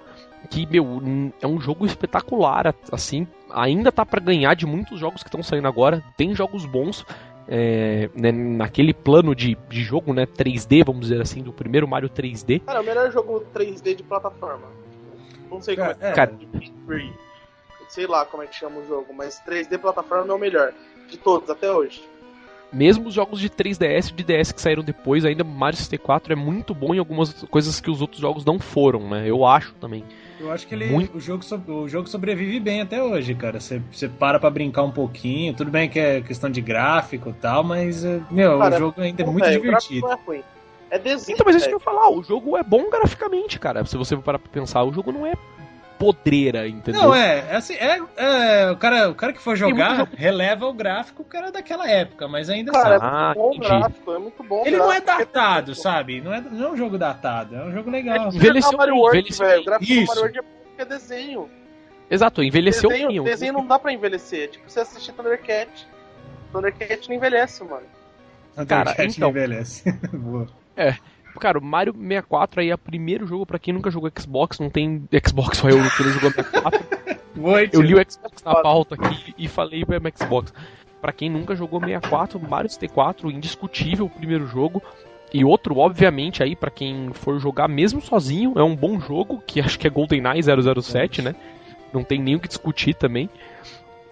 [0.50, 1.02] que, meu,
[1.42, 5.68] é um jogo espetacular, assim, ainda tá para ganhar de muitos jogos que estão saindo
[5.68, 7.06] agora, tem jogos bons,
[7.48, 12.10] é, né, naquele plano de, de jogo, né, 3D, vamos dizer assim, do primeiro Mario
[12.10, 12.62] 3D.
[12.66, 14.68] Cara, o melhor jogo 3D de plataforma.
[15.50, 16.12] Não sei como é, é.
[16.14, 16.34] Cara,
[17.90, 20.74] sei lá como é que chama o jogo, mas 3D plataforma é o melhor
[21.10, 22.02] de todos até hoje.
[22.72, 26.36] Mesmo os jogos de 3DS e de DS que saíram depois, ainda Mario 64 é
[26.38, 29.30] muito bom em algumas coisas que os outros jogos não foram, né?
[29.30, 30.06] Eu acho também.
[30.42, 31.16] Eu acho que ele, Muito...
[31.16, 33.60] o, jogo, o jogo sobrevive bem até hoje, cara.
[33.60, 35.54] Você, você para pra brincar um pouquinho.
[35.54, 39.02] Tudo bem que é questão de gráfico e tal, mas, eh, meu, cara, o jogo
[39.02, 40.08] ainda é muito é, divertido.
[40.08, 40.44] O é ruim.
[40.90, 41.36] É desenho.
[41.36, 42.10] Então, mas é isso que eu ia falar.
[42.10, 43.86] O jogo é bom graficamente, cara.
[43.86, 45.34] Se você parar pra pensar, o jogo não é
[46.02, 47.00] podreira, entendeu?
[47.00, 50.74] Não, é, é assim, é, é, o, cara, o cara que for jogar releva o
[50.74, 53.06] gráfico, o cara daquela época, mas ainda cara, assim.
[53.06, 54.64] É muito bom ah, gráfico, é muito bom.
[54.66, 56.20] Ele não é datado, sabe?
[56.20, 58.32] Não é, não é um jogo datado, é um jogo legal.
[58.32, 59.62] É, envelheceu Mario World, envelheceu velho.
[59.62, 60.02] O gráfico Isso.
[60.02, 61.50] do Mario World é, é desenho.
[62.10, 63.32] Exato, envelheceu desenho, bem.
[63.32, 64.50] Desenho não dá pra envelhecer.
[64.50, 65.88] Tipo, você assistir Thundercat.
[66.52, 67.86] Thundercat não envelhece, mano.
[68.68, 69.14] Cara, então...
[69.20, 69.92] não envelhece.
[70.12, 70.48] Boa.
[70.76, 70.96] É.
[71.40, 74.70] Cara, o Mario 64 aí é o primeiro jogo para quem nunca jogou Xbox, não
[74.70, 76.86] tem Xbox, só eu que não jogou 64.
[77.74, 80.54] eu li o Xbox na pauta aqui e falei pra Xbox.
[81.02, 84.82] Para quem nunca jogou 64, Mario 64, indiscutível o primeiro jogo.
[85.34, 89.62] E outro, obviamente, aí para quem for jogar mesmo sozinho, é um bom jogo, que
[89.62, 91.36] acho que é GoldenEye 007, né?
[91.94, 93.30] Não tem nem o que discutir também.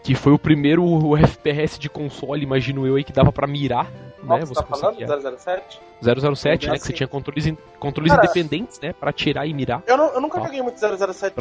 [0.04, 3.92] Que foi o primeiro FPS de console, imagino eu, aí que dava para mirar,
[4.26, 4.46] Qual né?
[4.46, 5.08] Você, tá conseguia...
[5.08, 5.38] falando?
[5.38, 5.82] 007?
[6.02, 6.74] 007, né?
[6.74, 6.80] Assim.
[6.80, 8.94] Que você tinha controles, controles Cara, independentes, né?
[8.94, 9.84] Pra tirar e mirar.
[9.86, 11.36] Eu, não, eu nunca joguei muito 007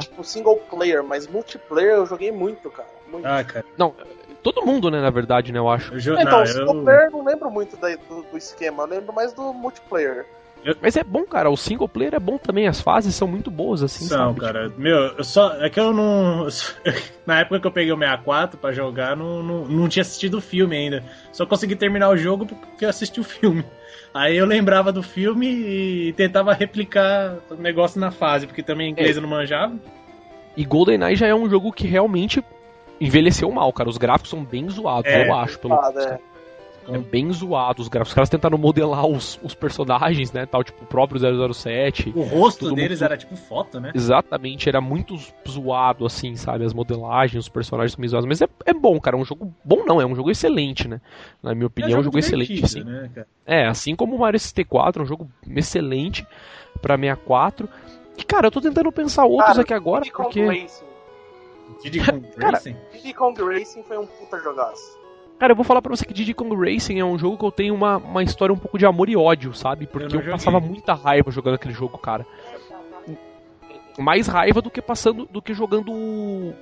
[0.00, 2.88] tipo single player, mas multiplayer eu joguei muito, cara.
[3.10, 3.26] Muito.
[3.26, 3.64] Ah, cara.
[3.76, 3.94] Não,
[4.42, 5.94] todo mundo, né, na verdade, né, eu acho.
[5.94, 6.82] Eu, então, não, single eu...
[6.82, 10.26] player não lembro muito da, do, do, esquema, eu lembro mais do multiplayer.
[10.64, 10.76] Eu...
[10.80, 13.82] Mas é bom, cara, o single player é bom também, as fases são muito boas,
[13.82, 14.40] assim, São, sabe?
[14.40, 14.68] cara.
[14.68, 14.80] Tipo...
[14.80, 15.54] Meu, eu só.
[15.60, 16.46] É que eu não.
[17.26, 20.40] Na época que eu peguei o 64 pra jogar, não, não, não tinha assistido o
[20.40, 21.04] filme ainda.
[21.32, 23.64] Só consegui terminar o jogo porque eu assisti o filme.
[24.14, 28.92] Aí eu lembrava do filme e tentava replicar o negócio na fase, porque também em
[28.92, 29.18] inglês é.
[29.18, 29.74] eu não manjava.
[30.56, 32.44] E GoldenEye já é um jogo que realmente
[33.00, 33.88] envelheceu mal, cara.
[33.88, 35.58] Os gráficos são bem zoados, é, eu acho.
[35.58, 35.74] Pelo...
[35.74, 36.18] é.
[36.88, 38.10] É bem zoado os gráficos.
[38.10, 40.46] Os caras tentaram modelar os, os personagens, né?
[40.46, 41.20] Tal, tipo o próprio
[41.54, 42.12] 007.
[42.14, 43.04] O rosto deles muito...
[43.04, 43.92] era tipo foto, né?
[43.94, 45.16] Exatamente, era muito
[45.48, 46.64] zoado, assim, sabe?
[46.64, 48.28] As modelagens, os personagens são meio zoados.
[48.28, 49.16] Mas é, é bom, cara.
[49.16, 50.00] É um jogo bom, não.
[50.00, 51.00] É um jogo excelente, né?
[51.42, 52.82] Na minha opinião, é um jogo, excelente, assim.
[52.82, 53.10] Né,
[53.46, 56.26] é, assim como o Mario 64, é um jogo excelente
[56.80, 57.68] pra 64.
[58.16, 60.44] E, cara, eu tô tentando pensar outros cara, aqui agora, porque.
[60.44, 60.84] Racing.
[61.82, 62.76] Diddy Kong Racing?
[62.92, 65.01] Diddy Kong Racing foi um puta jogaço.
[65.42, 67.50] Cara, eu vou falar pra você que Diddy Kong Racing é um jogo que eu
[67.50, 69.88] tenho uma, uma história um pouco de amor e ódio, sabe?
[69.88, 72.24] Porque eu, eu passava muita raiva jogando aquele jogo, cara
[73.98, 75.92] mais raiva do que passando do que jogando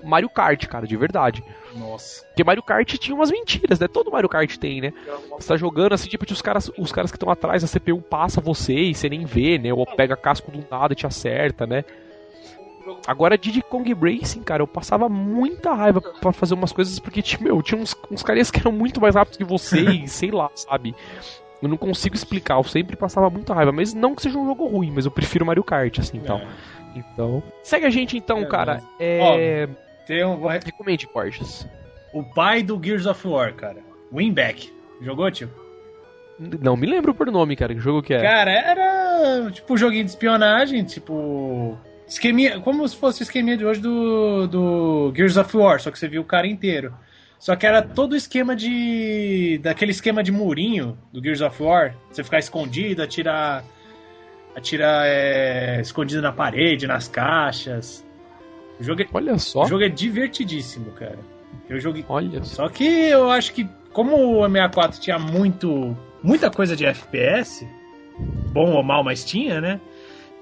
[0.02, 1.44] Mario Kart, cara, de verdade.
[1.76, 2.24] Nossa.
[2.24, 3.86] Porque Mario Kart tinha umas mentiras, né?
[3.86, 4.92] Todo Mario Kart tem, né?
[5.38, 8.40] Você tá jogando assim, tipo, os caras, os caras que estão atrás, a CPU passa
[8.40, 9.72] você e você nem vê, né?
[9.72, 11.84] Ou pega casco do nada e te acerta, né?
[13.06, 17.44] Agora, Diddy Kong Racing, cara, eu passava muita raiva para fazer umas coisas porque, tipo,
[17.44, 20.50] meu, tinha uns, uns caras que eram muito mais rápidos que você e sei lá,
[20.54, 20.94] sabe?
[21.62, 24.66] Eu não consigo explicar, eu sempre passava muita raiva, mas não que seja um jogo
[24.66, 26.38] ruim, mas eu prefiro Mario Kart, assim, então.
[26.38, 26.46] É.
[26.98, 27.42] Então.
[27.62, 28.82] Segue a gente então, é, cara.
[28.98, 29.68] É.
[29.68, 30.46] Ó, tem um...
[30.46, 31.68] Recomende, Borges.
[32.12, 33.78] O pai do Gears of War, cara.
[34.12, 34.72] Winback.
[35.00, 35.48] Jogou, tio?
[36.38, 37.74] Não me lembro por nome, cara.
[37.74, 38.22] Que jogo que é?
[38.22, 41.78] Cara, era tipo um joguinho de espionagem, tipo.
[42.10, 45.98] Esqueminha, como se fosse o esqueminha de hoje do, do Gears of War, só que
[45.98, 46.92] você viu o cara inteiro.
[47.38, 49.60] Só que era todo o esquema de.
[49.62, 51.94] daquele esquema de murinho do Gears of War.
[52.10, 53.64] Você ficar escondido, atirar
[54.56, 58.04] atirar é, escondido na parede, nas caixas.
[58.80, 59.62] O jogo é, Olha só.
[59.62, 61.18] O jogo é divertidíssimo, cara.
[61.68, 62.04] Eu joguei.
[62.08, 62.64] Olha só.
[62.64, 65.96] Só que eu acho que, como o 64 tinha muito.
[66.24, 67.64] muita coisa de FPS,
[68.52, 69.80] bom ou mal, mas tinha, né?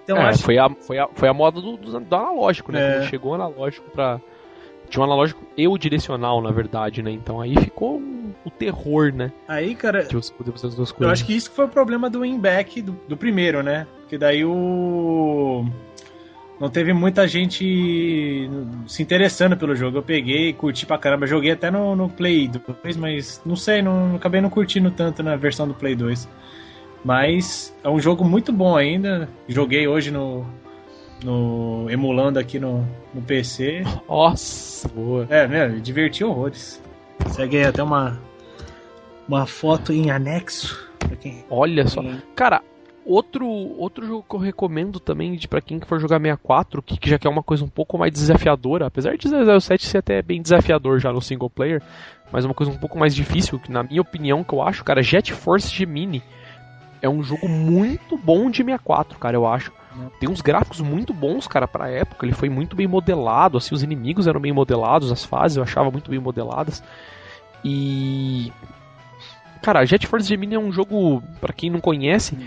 [0.08, 0.42] Então é, acho...
[0.42, 3.04] foi, a, foi, a, foi a moda do, do, do analógico, né?
[3.04, 3.08] É.
[3.08, 4.18] chegou analógico pra.
[4.88, 7.10] Tinha um analógico e o direcional, na verdade, né?
[7.10, 9.30] Então aí ficou um, o terror, né?
[9.46, 10.04] Aí, cara.
[10.04, 11.00] De as duas coisas.
[11.00, 13.86] Eu acho que isso foi o problema do Winback do, do primeiro, né?
[14.00, 15.66] Porque daí o.
[16.58, 18.50] Não teve muita gente
[18.86, 19.98] se interessando pelo jogo.
[19.98, 21.26] Eu peguei, curti pra caramba.
[21.26, 25.36] Joguei até no, no Play 2, mas não sei, não, acabei não curtindo tanto na
[25.36, 26.26] versão do Play 2.
[27.04, 29.28] Mas é um jogo muito bom ainda.
[29.48, 30.44] Joguei hoje no,
[31.24, 33.82] no emulando aqui no, no PC.
[34.08, 35.26] Nossa, boa.
[35.30, 36.82] É, meu, diverti horrores.
[37.28, 38.18] Segue aí até uma
[39.28, 40.88] uma foto em anexo.
[41.50, 42.02] Olha só.
[42.34, 42.62] Cara,
[43.08, 47.08] Outro, outro jogo que eu recomendo também de para quem for jogar 64, que, que
[47.08, 51.00] já quer uma coisa um pouco mais desafiadora, apesar de 007 ser até bem desafiador
[51.00, 51.82] já no single player,
[52.30, 55.02] mas uma coisa um pouco mais difícil, que na minha opinião que eu acho, cara,
[55.02, 56.22] Jet Force Gemini
[57.00, 59.72] é um jogo muito bom de 64, cara, eu acho.
[60.20, 62.24] Tem uns gráficos muito bons, cara, pra época.
[62.24, 65.90] Ele foi muito bem modelado, assim, os inimigos eram bem modelados, as fases eu achava
[65.90, 66.82] muito bem modeladas.
[67.64, 68.52] E.
[69.62, 72.38] Cara, Jet Force Gemini é um jogo, para quem não conhece,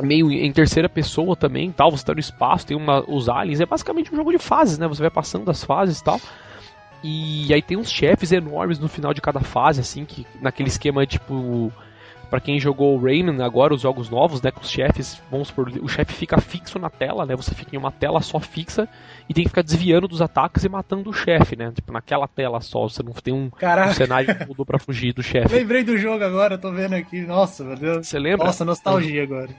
[0.00, 3.66] meio em terceira pessoa também, tal, você tá no espaço, tem uma, os aliens, é
[3.66, 4.86] basicamente um jogo de fases, né?
[4.86, 6.20] Você vai passando as fases e tal.
[7.02, 11.04] E aí tem uns chefes enormes no final de cada fase, assim, que naquele esquema
[11.06, 11.72] tipo
[12.30, 15.88] para quem jogou Rayman agora, os jogos novos, né, com os chefes, vamos supor, o
[15.88, 18.88] chefe fica fixo na tela, né, você fica em uma tela só fixa
[19.28, 22.60] e tem que ficar desviando dos ataques e matando o chefe, né, tipo, naquela tela
[22.60, 25.54] só, você não tem um, um cenário que mudou pra fugir do chefe.
[25.54, 28.08] Lembrei do jogo agora, tô vendo aqui, nossa, meu Deus.
[28.08, 28.46] Você lembra?
[28.46, 29.50] Nossa, nostalgia agora.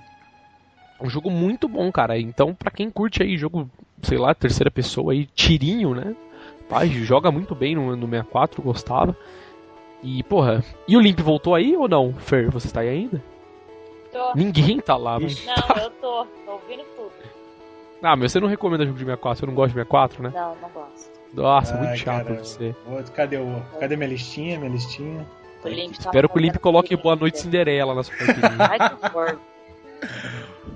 [0.99, 2.17] Um jogo muito bom, cara.
[2.17, 3.69] Então, para quem curte aí jogo,
[4.01, 6.15] sei lá, terceira pessoa aí, tirinho, né?
[6.67, 9.15] Pai, joga muito bem no, no 64, gostava.
[10.03, 12.49] E, porra, e o Limp voltou aí ou não, Fer?
[12.51, 13.21] Você está aí ainda?
[14.11, 14.33] Tô.
[14.35, 15.19] Ninguém tá lá.
[15.19, 16.25] Não, não eu tô.
[16.45, 17.11] Tô ouvindo tudo.
[18.01, 19.39] Ah, mas você não recomenda jogo de 64?
[19.39, 20.31] Você não gosta de 64, né?
[20.33, 21.17] Não, não gosto.
[21.33, 22.75] Nossa, Ai, muito chato cara, você.
[23.13, 24.59] Cadê, o, cadê minha listinha?
[24.59, 25.27] Minha listinha?
[25.63, 28.15] O Espero que o Limp coloque Boa Noite Cinderela na sua.
[28.69, 29.39] Ai, que porra.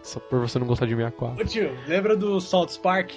[0.03, 1.41] Só por você não gostar de 64.
[1.41, 3.11] Ô tio, lembra do Salt Spark?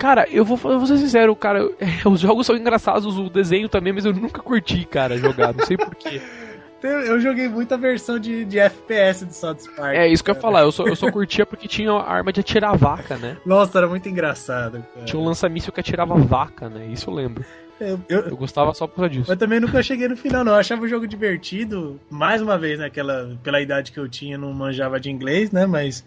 [0.00, 1.60] Cara, eu vou, eu vou ser sincero, cara,
[2.10, 5.76] os jogos são engraçados, o desenho também, mas eu nunca curti, cara, jogar, não sei
[5.76, 6.22] porquê.
[6.82, 9.94] Eu joguei muita versão de, de FPS do South Park.
[9.94, 12.32] É isso que eu ia falar, eu só, eu só curtia porque tinha a arma
[12.32, 13.36] de atirar vaca, né?
[13.44, 14.82] Nossa, era muito engraçado.
[14.94, 15.04] Cara.
[15.04, 16.86] Tinha um lança-míssil que atirava vaca, né?
[16.86, 17.44] Isso eu lembro.
[17.78, 19.26] Eu, eu, eu, gostava só por causa disso.
[19.28, 20.52] Mas também nunca cheguei no final, não.
[20.52, 22.00] Eu achava o jogo divertido.
[22.08, 25.66] Mais uma vez, naquela, né, pela idade que eu tinha, não manjava de inglês, né?
[25.66, 26.02] Mas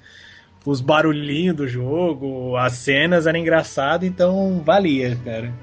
[0.65, 5.53] os barulhinhos do jogo, as cenas eram engraçadas, então valia, cara.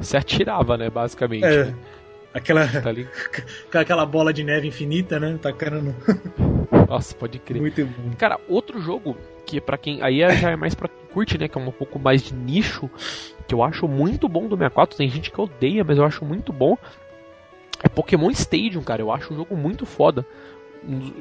[0.00, 1.44] Você atirava, né, basicamente.
[1.44, 1.74] É, né?
[2.32, 5.38] Aquela, tá aquela bola de neve infinita, né?
[5.40, 5.94] Tacando no...
[6.86, 7.60] Nossa, pode crer.
[7.60, 8.10] Muito bom.
[8.18, 10.02] Cara, outro jogo que para quem.
[10.02, 11.48] Aí é, já é mais pra quem curte, né?
[11.48, 12.90] Que é um pouco mais de nicho.
[13.48, 14.98] Que eu acho muito bom do 64.
[14.98, 16.76] Tem gente que odeia, mas eu acho muito bom.
[17.82, 19.00] É Pokémon Stadium, cara.
[19.00, 20.26] Eu acho um jogo muito foda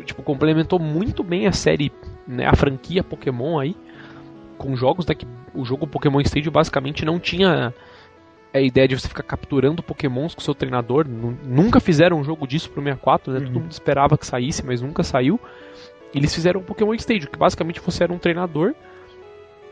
[0.06, 1.92] tipo, complementou muito bem a série,
[2.28, 3.76] né, a franquia Pokémon aí,
[4.58, 7.74] com jogos, né, que o jogo Pokémon Stadium basicamente não tinha
[8.54, 12.70] a ideia de você ficar capturando Pokémons com seu treinador, nunca fizeram um jogo disso
[12.70, 13.46] pro 64, né, uhum.
[13.46, 15.40] todo mundo esperava que saísse, mas nunca saiu.
[16.14, 18.74] Eles fizeram o Pokémon Stadium, que basicamente você era um treinador,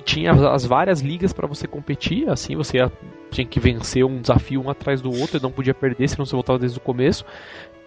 [0.03, 2.77] tinha as várias ligas para você competir, assim você
[3.31, 6.35] tinha que vencer um desafio um atrás do outro, e não podia perder, senão você
[6.35, 7.25] voltava desde o começo.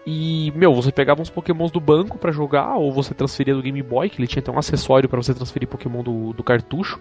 [0.07, 3.83] E, meu, você pegava uns pokémons do banco para jogar, ou você transferia do Game
[3.83, 7.01] Boy, que ele tinha até um acessório para você transferir pokémon do, do cartucho.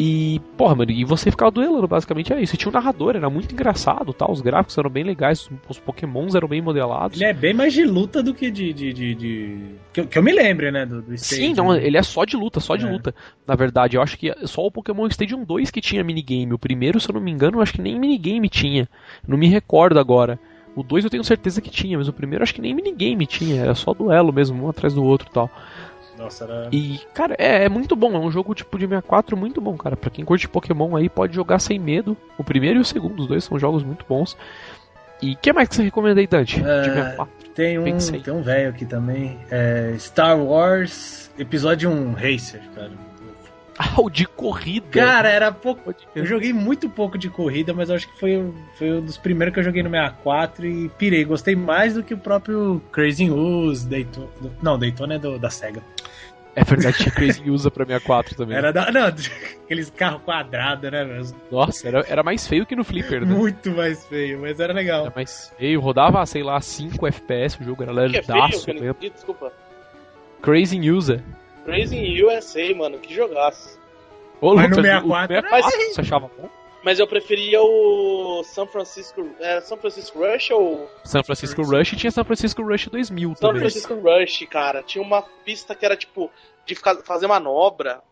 [0.00, 2.54] E, porra, mano, e você ficava duelando, basicamente é isso.
[2.54, 4.30] E tinha um narrador, era muito engraçado, tá?
[4.30, 7.20] Os gráficos eram bem legais, os pokémons eram bem modelados.
[7.20, 8.72] Ele é bem mais de luta do que de.
[8.72, 9.58] de, de, de...
[9.92, 10.86] Que, eu, que, eu me lembre, né?
[10.86, 11.48] Do, do Stadium.
[11.48, 12.90] Sim, não, ele é só de luta, só de é.
[12.90, 13.12] luta.
[13.44, 16.54] Na verdade, eu acho que só o Pokémon Stadium 2 que tinha minigame.
[16.54, 18.88] O primeiro, se eu não me engano, eu acho que nem minigame tinha.
[19.26, 20.38] Não me recordo agora.
[20.78, 23.62] O 2 eu tenho certeza que tinha, mas o primeiro acho que nem minigame tinha,
[23.62, 25.50] era só duelo mesmo, um atrás do outro e tal.
[26.16, 26.68] Nossa, era...
[26.70, 29.96] E, cara, é, é, muito bom, é um jogo tipo de 64 muito bom, cara.
[29.96, 32.16] Pra quem curte Pokémon aí, pode jogar sem medo.
[32.36, 34.36] O primeiro e o segundo, os dois são jogos muito bons.
[35.20, 36.62] E o que mais que você recomenda aí, Dante?
[36.64, 37.16] É,
[37.54, 39.36] tem um, tem um velho aqui também.
[39.50, 42.92] É Star Wars Episódio 1 Racer, cara.
[43.78, 44.88] Ah, o de corrida.
[44.90, 45.94] Cara, era pouco.
[46.14, 49.60] Eu joguei muito pouco de corrida, mas acho que foi, foi um dos primeiros que
[49.60, 51.24] eu joguei no 64 e pirei.
[51.24, 54.28] Gostei mais do que o próprio Crazy Use, Daytona.
[54.60, 55.80] Não, Daytona é do, da SEGA.
[56.58, 58.56] É verdade, tinha Crazy Usa pra 64 também.
[58.56, 58.90] Era da.
[58.90, 59.06] Não,
[59.64, 61.38] aqueles carros quadrados, né, mesmo?
[61.52, 63.32] Nossa, era, era mais feio que no Flipper, né?
[63.32, 65.02] Muito mais feio, mas era legal.
[65.02, 68.68] Era mais feio, rodava, sei lá, 5 FPS o jogo, era lerdaço.
[68.68, 69.52] É desculpa.
[70.42, 71.22] Crazy User.
[71.68, 73.78] Crazy USA, mano, que jogaço.
[74.40, 76.48] Ô, Mas Lucas, no 64, 64 você achava bom?
[76.82, 79.28] Mas eu preferia o São Francisco.
[79.38, 80.90] É, São Francisco Rush ou.
[81.04, 83.68] São Francisco Rush tinha São Francisco Rush 2000 São também.
[83.68, 84.82] São Francisco Rush, cara.
[84.82, 86.30] Tinha uma pista que era tipo
[86.64, 88.02] de fazer manobra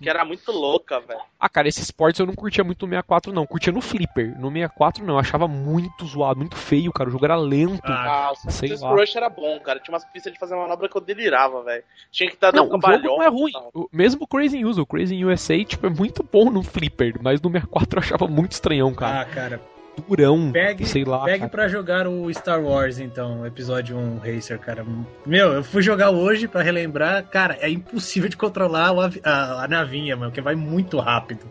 [0.00, 1.20] que era muito louca, velho.
[1.38, 3.46] Ah, cara, esses esportes eu não curtia muito no 64, não.
[3.46, 4.38] Curtia no Flipper.
[4.38, 5.14] No 64, não.
[5.14, 7.08] Eu achava muito zoado, muito feio, cara.
[7.08, 7.82] O jogo era lento.
[7.84, 8.90] Ah, o sei lá.
[8.90, 9.78] Rush era bom, cara.
[9.78, 11.84] Tinha umas pistas de fazer manobra que eu delirava, velho.
[12.10, 13.52] Tinha que estar dando Não, o jogo não é ruim.
[13.74, 17.18] O, mesmo o Crazy Usa, o Crazy USA, tipo, é muito bom no Flipper.
[17.22, 19.20] Mas no 64 eu achava muito estranhão, cara.
[19.20, 19.60] Ah, cara
[20.06, 21.24] durão, pegue, sei lá.
[21.24, 21.50] Pegue cara.
[21.50, 24.84] pra jogar o Star Wars, então, episódio 1 Racer, cara.
[25.26, 29.68] Meu, eu fui jogar hoje para relembrar, cara, é impossível de controlar a, a, a
[29.68, 31.44] navinha, mano, porque vai muito rápido.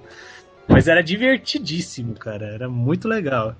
[0.67, 3.55] Mas era divertidíssimo, cara, era muito legal.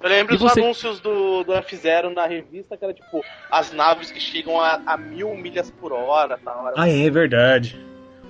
[0.00, 0.60] Eu lembro e dos você...
[0.60, 4.96] anúncios do, do F0 na revista, que era tipo, as naves que chegam a, a
[4.96, 6.38] mil milhas por hora.
[6.42, 6.72] Tal.
[6.76, 7.78] Ah, é verdade.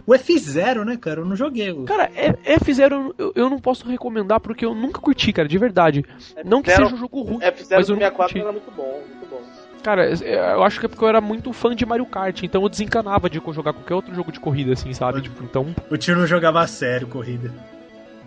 [0.09, 1.21] O F0, né, cara?
[1.21, 1.71] Eu não joguei.
[1.85, 6.03] Cara, F0 eu, eu não posso recomendar porque eu nunca curti, cara, de verdade.
[6.03, 9.29] F0, não que seja um jogo ruim, F0 mas eu 64 era muito bom, muito
[9.29, 9.43] bom.
[9.83, 12.71] Cara, eu acho que é porque eu era muito fã de Mario Kart, então eu
[12.71, 15.21] desencanava de jogar qualquer outro jogo de corrida, assim, sabe?
[15.21, 15.75] Tipo, então...
[15.91, 17.53] O tio não jogava a sério corrida.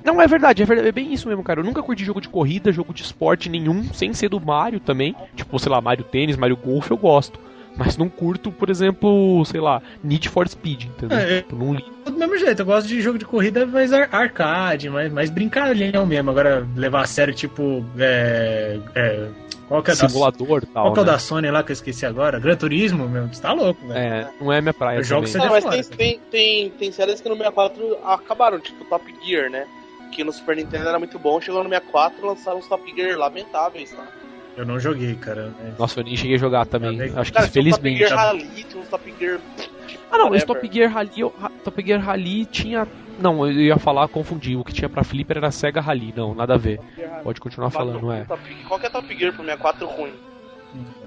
[0.03, 1.61] Não, é verdade, é verdade, é bem isso mesmo, cara.
[1.61, 5.15] Eu nunca curti jogo de corrida, jogo de esporte nenhum, sem ser do Mario também.
[5.35, 7.39] Tipo, sei lá, Mario Tênis, Mario Golf, eu gosto.
[7.75, 11.17] Mas não curto, por exemplo, sei lá, Need for Speed, entendeu?
[11.17, 11.85] É, tipo, não li.
[12.05, 16.05] Do mesmo jeito, eu gosto de jogo de corrida mais ar arcade, mais, mais brincalhão
[16.05, 16.29] mesmo.
[16.31, 17.85] Agora, levar a sério, tipo.
[17.97, 19.27] É, é,
[19.71, 20.83] qual que é Simulador da, tal.
[20.83, 21.11] Qual que é o né?
[21.13, 22.39] da Sony lá que eu esqueci agora?
[22.41, 23.97] Gran Turismo, meu, você tá louco, velho.
[23.97, 24.97] É, não é minha praia.
[24.97, 29.05] Eu jogo não, mas tem, tem, tem, tem séries que no 64 acabaram, tipo Top
[29.23, 29.65] Gear, né?
[30.11, 33.17] Que no Super Nintendo era muito bom, chegou no 64 e lançaram uns Top Gear
[33.17, 34.05] lamentáveis, tá?
[34.57, 35.53] Eu não joguei, cara.
[35.61, 35.77] Mas...
[35.77, 37.01] Nossa, eu nem cheguei a jogar também.
[37.15, 37.99] Acho que felizmente.
[37.99, 39.39] Top Gear Rally, um Top Gear.
[40.11, 41.33] Ah não, esse Top Gear Rally, eu,
[41.63, 42.87] Top Gear Rally tinha.
[43.19, 44.55] Não, eu ia falar, confundi.
[44.55, 46.13] O que tinha pra Flipper era Sega Rally.
[46.15, 46.79] Não, nada a ver.
[47.23, 48.25] Pode continuar falando, não é.
[48.67, 50.13] Qual que é Top Gear pro 64 ruim?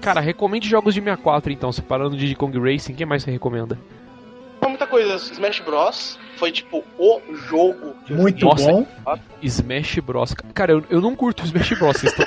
[0.01, 3.77] Cara, recomende jogos de 64 então, separando de Kong Racing, quem mais você recomenda?
[4.67, 6.19] Muita coisa, Smash Bros.
[6.37, 7.95] Foi tipo o jogo.
[8.09, 8.85] Muito Nossa, bom.
[9.41, 10.33] Smash Bros.
[10.53, 12.03] Cara, eu, eu não curto Smash Bros.
[12.03, 12.25] Estão...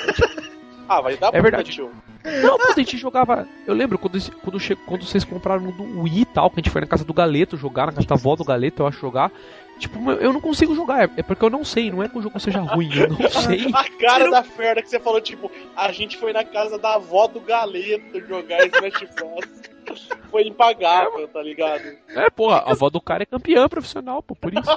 [0.88, 1.70] ah, vai dar É verdade.
[1.70, 1.90] Tio.
[2.24, 3.46] Não, a gente jogava.
[3.66, 6.80] Eu lembro quando, quando, quando vocês compraram do Wii e tal, que a gente foi
[6.80, 9.30] na casa do Galeto jogar, na casa da avó do Galeto, eu acho, jogar.
[9.78, 12.40] Tipo, eu não consigo jogar, é porque eu não sei, não é que o jogo
[12.40, 13.70] seja ruim, eu não sei.
[13.72, 14.32] a cara não...
[14.32, 18.20] da Ferda que você falou, tipo, a gente foi na casa da avó do Galeto
[18.26, 19.78] jogar Smash Bros.
[20.30, 21.96] Foi impagável, tá ligado?
[22.08, 24.76] É, pô, a avó do cara é campeã profissional, pô, por isso.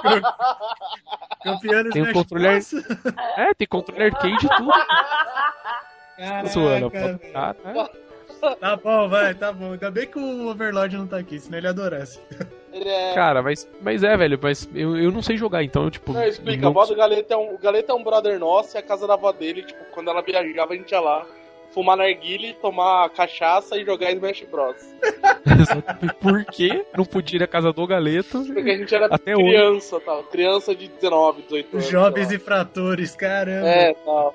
[1.44, 2.60] campeã Tem o controle ar...
[3.36, 4.70] É, tem controle arcade e tudo.
[6.22, 7.18] Caraca, Zoando, cara,
[7.64, 7.88] né?
[8.60, 9.72] Tá bom, vai, tá bom.
[9.72, 12.20] Ainda bem que o Overlord não tá aqui, senão ele adorasse.
[12.72, 13.12] É...
[13.12, 16.12] Cara, mas, mas é, velho, mas eu, eu não sei jogar, então eu, tipo.
[16.12, 16.68] Não, explica, não...
[16.68, 17.54] a avó do Galeta é um.
[17.54, 20.22] O Galeta é um brother nosso e a casa da avó dele, tipo, quando ela
[20.22, 21.26] viajava, a gente ia lá
[21.72, 24.76] fumar narguile, tomar cachaça e jogar Smash Bros.
[26.20, 26.84] Por quê?
[26.96, 28.44] Não podia ir à casa do Galeto.
[28.44, 30.04] Porque a gente era até criança, hoje.
[30.04, 30.22] tal.
[30.24, 31.88] Criança de 19, 18 anos.
[31.88, 33.68] Jovens e fratores, caramba.
[33.68, 34.34] É, tal.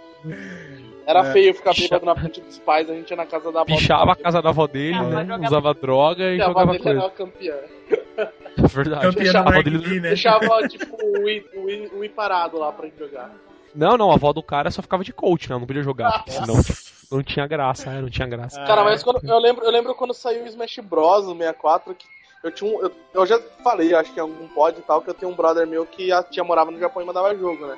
[1.08, 1.32] Era é.
[1.32, 3.66] feio ficar bêbado na frente dos pais, a gente ia na casa da avó.
[3.66, 5.40] Pichava a casa da avó dele, né?
[5.42, 7.00] Usava droga e, jogava dele coisa.
[7.00, 7.56] Era campeã.
[7.56, 8.30] É
[8.68, 9.06] verdade.
[9.06, 10.00] Campeã deixava, dele...
[10.02, 10.10] né?
[10.10, 13.32] deixava tipo o I, o, I, o I parado lá pra gente jogar.
[13.74, 15.58] Não, não, a avó do cara só ficava de coach, né?
[15.58, 16.78] Não podia jogar, senão tipo,
[17.10, 18.02] não tinha graça, né?
[18.02, 18.62] Não tinha graça.
[18.66, 21.26] Cara, mas quando, eu, lembro, eu lembro quando saiu o Smash Bros.
[21.26, 22.06] no 64, que
[22.44, 25.10] eu tinha um, eu, eu, já falei, acho que em algum pod e tal, que
[25.10, 27.78] eu tenho um brother meu que a tia morava no Japão e mandava jogo, né?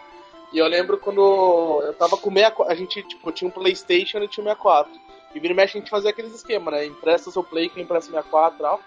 [0.51, 1.21] E eu lembro quando
[1.83, 4.91] eu tava com 64, a gente, tipo, tinha um Playstation e tinha um 64.
[5.33, 6.85] E vira e mexe a gente fazia aqueles esquemas, né?
[6.85, 8.79] Empresta seu Play, que empresta 64 e tal.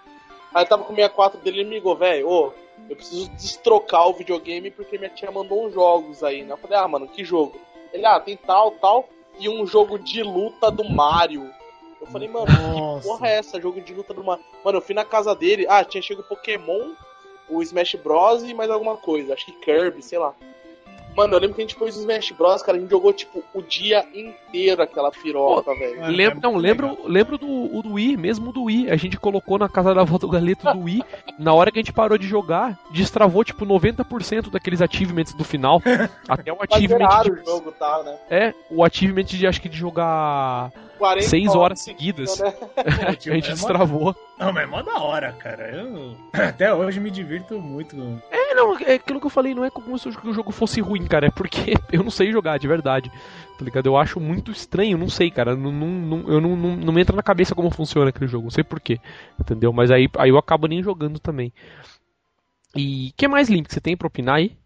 [0.53, 2.53] Aí eu tava com o 64 dele e ele me ligou, velho, ô,
[2.89, 6.53] eu preciso destrocar o videogame porque minha tia mandou uns jogos aí, né?
[6.53, 7.59] Eu falei, ah, mano, que jogo?
[7.93, 9.07] Ele, ah, tem tal, tal,
[9.39, 11.49] e um jogo de luta do Mario.
[12.01, 13.01] Eu falei, mano, Nossa.
[13.01, 13.61] que porra é essa?
[13.61, 14.43] Jogo de luta do Mario.
[14.63, 16.91] Mano, eu fui na casa dele, ah, tinha chegado Pokémon,
[17.49, 20.33] o Smash Bros e mais alguma coisa, acho que Kirby, sei lá.
[21.15, 23.43] Mano, eu lembro que a gente foi no Smash Bros, cara, a gente jogou, tipo,
[23.53, 26.07] o dia inteiro aquela piroca, velho.
[26.07, 28.89] Lembro, não, lembro, lembro do, do Wii, mesmo do Wii.
[28.89, 31.03] A gente colocou na casa da avó do Galeto do Wii.
[31.37, 35.81] na hora que a gente parou de jogar, destravou, tipo, 90% daqueles achievements do final.
[36.27, 37.07] até o achievement.
[37.23, 38.17] De, o jogo, tá, né?
[38.29, 40.71] É, o achievement de, acho que de jogar
[41.21, 42.39] 6 horas seguidas.
[42.39, 42.53] Né?
[43.07, 44.15] a gente é destravou.
[44.37, 45.69] Não, mas é mó da hora, cara.
[45.69, 48.21] Eu até hoje me divirto muito.
[48.31, 51.05] É, não, é aquilo que eu falei, não é como se o jogo fosse ruim,
[51.05, 51.27] cara.
[51.27, 53.11] É porque eu não sei jogar, de verdade.
[53.57, 53.85] Tá ligado?
[53.85, 55.55] Eu acho muito estranho, não sei, cara.
[55.55, 58.51] Não, não, eu não, não, não me entra na cabeça como funciona aquele jogo, não
[58.51, 58.99] sei porquê.
[59.39, 59.71] Entendeu?
[59.71, 61.53] Mas aí, aí eu acabo nem jogando também.
[62.75, 64.57] E o que mais, Limp, que você tem pra opinar aí?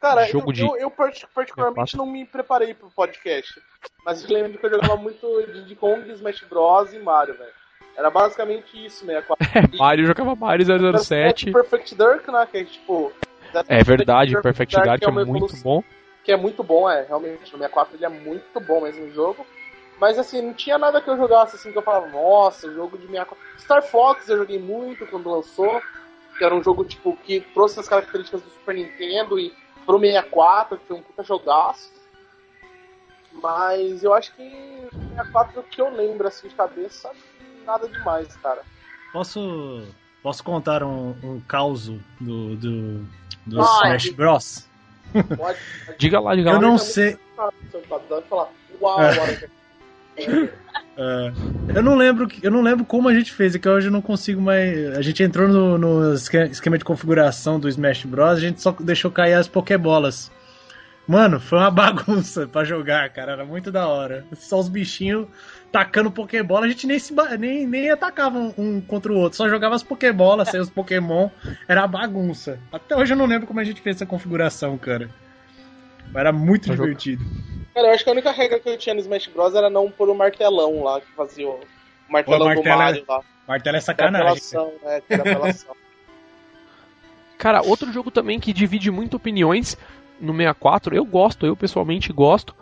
[0.00, 0.62] Cara, jogo eu, de...
[0.62, 3.62] eu, eu particularmente não me preparei pro podcast.
[4.04, 5.26] Mas eu lembro que eu jogava muito
[5.64, 7.61] de Kong, Smash Bros e Mario, velho.
[7.96, 9.42] Era basicamente isso, 64.
[9.54, 10.66] É, Mario jogava Mario
[10.98, 11.52] 007.
[11.52, 12.48] Perfect Dark, né?
[12.50, 13.12] Que é tipo.
[13.68, 15.84] É verdade, Perfect, Perfect Dark, Dark é, é muito bom.
[16.24, 17.52] Que é muito bom, é, realmente.
[17.52, 19.46] No 64 ele é muito bom mesmo o jogo.
[20.00, 23.06] Mas assim, não tinha nada que eu jogasse assim que eu falava, nossa, jogo de
[23.06, 23.36] 64.
[23.58, 25.80] Star Fox eu joguei muito quando lançou.
[26.38, 30.78] Que era um jogo tipo que trouxe as características do Super Nintendo e pro 64,
[30.78, 31.92] que foi um puta jogaço.
[33.32, 37.10] Mas eu acho que 64 o que eu lembro assim de cabeça,
[37.64, 38.62] nada demais, cara.
[39.12, 39.86] Posso
[40.22, 41.88] posso contar um, um caos
[42.20, 43.04] do, do,
[43.46, 44.68] do Smash Bros?
[45.12, 45.58] Pode, pode.
[45.98, 46.58] diga lá, diga eu lá.
[46.58, 47.18] Eu não sei.
[50.16, 50.48] É.
[50.94, 51.32] É,
[51.74, 54.02] eu não lembro eu não lembro como a gente fez, é que hoje eu não
[54.02, 54.96] consigo mais.
[54.96, 58.36] A gente entrou no, no, esquema de configuração do Smash Bros.
[58.36, 60.30] A gente só deixou cair as Pokébolas.
[61.06, 63.32] Mano, foi uma bagunça para jogar, cara.
[63.32, 64.24] Era muito da hora.
[64.34, 65.26] Só os bichinhos
[65.70, 69.48] tacando Pokébola, a gente nem, se, nem, nem atacava um, um contra o outro, só
[69.48, 71.30] jogava as Pokébolas, sem os Pokémon.
[71.66, 72.60] Era bagunça.
[72.70, 75.08] Até hoje eu não lembro como a gente fez essa configuração, cara.
[76.14, 77.24] Era muito divertido.
[77.74, 79.54] Cara, eu acho que a única regra que eu tinha no Smash Bros.
[79.54, 81.58] era não pôr o martelão lá, que fazia o
[82.06, 83.22] martelão Pô, do Mario lá.
[83.48, 84.42] Martelo é sacanagem.
[84.84, 85.02] É,
[87.38, 89.76] cara, outro jogo também que divide muito opiniões
[90.22, 92.54] no 64, eu gosto, eu pessoalmente gosto,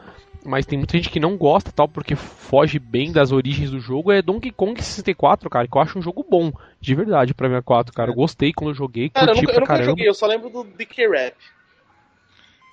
[0.44, 4.10] mas tem muita gente que não gosta tal, porque foge bem das origens do jogo,
[4.10, 6.50] é Donkey Kong 64, cara, que eu acho um jogo bom,
[6.80, 8.10] de verdade, pra 64, cara.
[8.10, 10.48] Eu gostei quando eu joguei, cara, curti eu nunca, eu nunca joguei, eu só lembro
[10.48, 11.36] do DK Rap.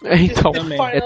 [0.04, 0.52] É, então.
[0.56, 1.00] É,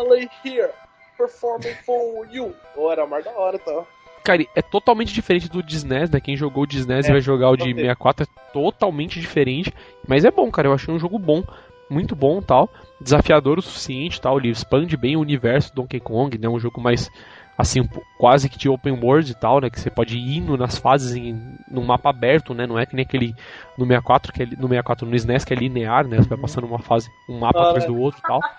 [1.21, 2.55] performing for you.
[2.91, 3.83] Era mais da hora, tá?
[4.23, 6.19] Cara, é totalmente diferente do Disney, né?
[6.19, 7.81] Quem jogou o Disney É, e vai jogar o de totalmente.
[7.81, 9.73] 64 é totalmente diferente.
[10.07, 10.67] Mas é bom, cara.
[10.67, 11.43] Eu achei um jogo bom.
[11.89, 12.69] Muito bom tal.
[13.01, 14.37] Desafiador o suficiente tal.
[14.37, 16.47] Ele expande bem o universo do Donkey Kong, né?
[16.47, 17.09] Um jogo mais,
[17.57, 17.81] assim,
[18.17, 19.69] quase que de open world e tal, né?
[19.69, 22.67] Que você pode ir indo nas fases em, num mapa aberto, né?
[22.67, 23.35] Não é que nem aquele
[23.77, 26.17] no 64, que é, no 64, no SNES, que é linear, né?
[26.17, 27.87] Você vai passando uma fase, um mapa Ah, atrás é.
[27.87, 28.39] do outro e tal.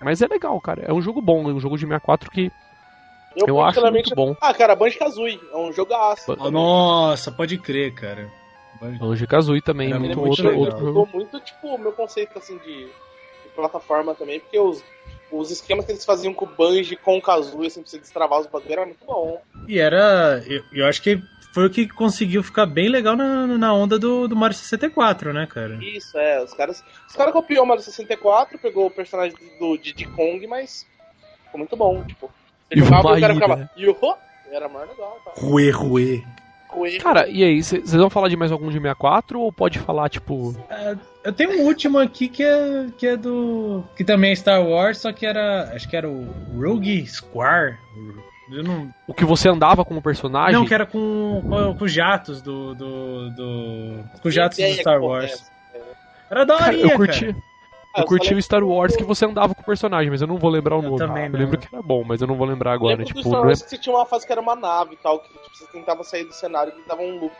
[0.00, 0.82] Mas é legal, cara.
[0.86, 1.48] É um jogo bom.
[1.48, 2.50] É um jogo de 64 que
[3.36, 4.34] Eu, eu acho muito bom.
[4.40, 5.40] Ah, cara, Banjo-Kazooie.
[5.52, 6.34] É um jogaço.
[6.50, 8.28] Nossa, pode crer, cara.
[8.80, 10.86] Banjo Kazooie também, Era muito, muito outro, jogo.
[10.86, 14.82] Mudou muito, tipo, o meu conceito, assim, de, de plataforma também, porque os,
[15.30, 17.98] os esquemas que eles faziam com o Banjo e com o Kazooie, assim, pra você
[17.98, 19.40] destravar os bagulho, era muito bom.
[19.68, 20.42] E era.
[20.46, 21.22] Eu, eu acho que
[21.54, 25.46] foi o que conseguiu ficar bem legal na, na onda do, do Mario 64, né,
[25.46, 25.78] cara?
[25.80, 26.82] Isso, é, os caras...
[27.08, 30.84] Os caras copiou o Mario 64, pegou o personagem do Diddy Kong, mas
[31.44, 32.28] ficou muito bom, tipo...
[32.68, 33.56] Você E o jogava e o cara Maíra, ficava...
[33.56, 33.70] né?
[33.76, 34.16] Yuhu!
[34.50, 35.32] Era mais legal, tá?
[35.36, 36.24] Ruê, ruê.
[37.00, 40.54] Cara, e aí, vocês vão falar de mais algum de 64 ou pode falar, tipo.
[41.22, 43.82] Eu tenho um último aqui que é, que é do.
[43.96, 45.70] que também é Star Wars, só que era.
[45.74, 47.76] Acho que era o Rogue Square.
[48.50, 50.52] Eu não, O que você andava como personagem?
[50.52, 52.74] não, que era com, com, com os jatos do.
[52.74, 55.32] do, do com os jatos do Star é Wars.
[55.32, 55.54] essa?
[56.30, 57.26] Era da Cara, horinha, eu curti.
[57.26, 57.36] cara.
[57.94, 60.26] Ah, Eu curti só o Star Wars que você andava com o personagem, mas eu
[60.26, 60.98] não vou lembrar o Eu nome.
[60.98, 62.96] também eu lembro que era bom, mas eu não vou lembrar agora.
[62.96, 63.46] Lembro do Tipo, Star não é...
[63.46, 65.66] Wars que você tinha uma fase que era uma nave e tal, que tipo, você
[65.68, 67.32] tentava sair do cenário e dava um loop.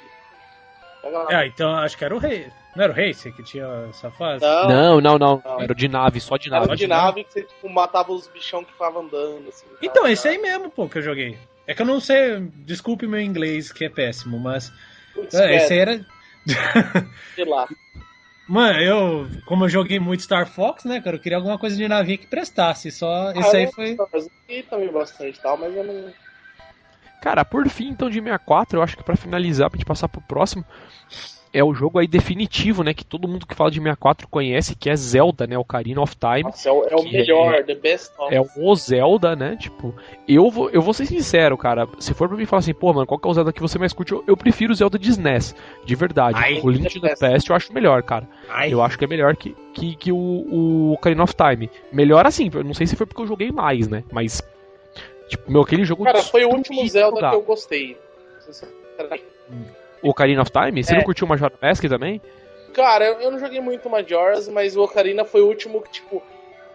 [1.29, 2.47] Ah, então acho que era o Rei.
[2.75, 4.43] Não era o Racer que tinha essa fase?
[4.45, 5.61] Não, Não, não, não.
[5.61, 6.77] Era de nave, só de era nave.
[6.77, 9.49] de nave que você tipo, matava os bichão que ficavam andando.
[9.49, 10.11] Assim, Então, tá?
[10.11, 11.39] esse aí mesmo, pô, que eu joguei.
[11.67, 14.73] É que eu não sei, desculpe meu inglês, que é péssimo, mas.
[15.15, 16.07] Putz, É, esse aí era.
[17.35, 17.69] sei lá.
[18.47, 21.89] Mano, eu, como eu joguei muito Star Fox, né, cara, eu queria alguma coisa de
[21.89, 22.91] navinha que prestasse.
[22.91, 23.29] Só.
[23.31, 23.97] Ah, aí eu foi.
[24.69, 26.13] também bastante tal, mas eu não.
[27.23, 30.21] Cara, por fim, então, de 64, eu acho que pra finalizar, pra gente passar pro
[30.21, 30.63] próximo,
[31.55, 32.93] é o jogo aí definitivo, né?
[32.93, 35.57] Que todo mundo que fala de 64 conhece, que é Zelda, né?
[35.57, 36.43] Ocarina of Time.
[36.43, 38.35] Nossa, é o, é o melhor, the best of.
[38.35, 39.57] É o Zelda, né?
[39.57, 39.95] Tipo,
[40.27, 41.87] eu vou, eu vou ser sincero, cara.
[42.01, 43.79] Se for pra mim falar assim, pô, mano, qual que é o Zelda que você
[43.79, 44.13] mais curte?
[44.13, 46.39] Eu, eu prefiro o Zelda de SNES, de verdade.
[46.43, 48.29] Ai, o Link to the Past eu acho melhor, cara.
[48.49, 51.71] Ai, Eu acho que é melhor que, que, que o, o Ocarina of Time.
[51.93, 54.03] Melhor assim, eu não sei se foi porque eu joguei mais, né?
[54.11, 54.43] Mas,
[55.29, 56.03] tipo, meu, aquele jogo.
[56.03, 57.31] Cara, foi o último Zelda jogar.
[57.31, 57.97] que eu gostei.
[58.41, 59.25] Sinceramente.
[60.05, 60.85] O Ocarina of Time?
[60.85, 60.99] Você É.
[60.99, 62.21] não curtiu o Majora Mask também?
[62.75, 66.23] Cara, eu eu não joguei muito Majora's, mas o Ocarina foi o último que, tipo.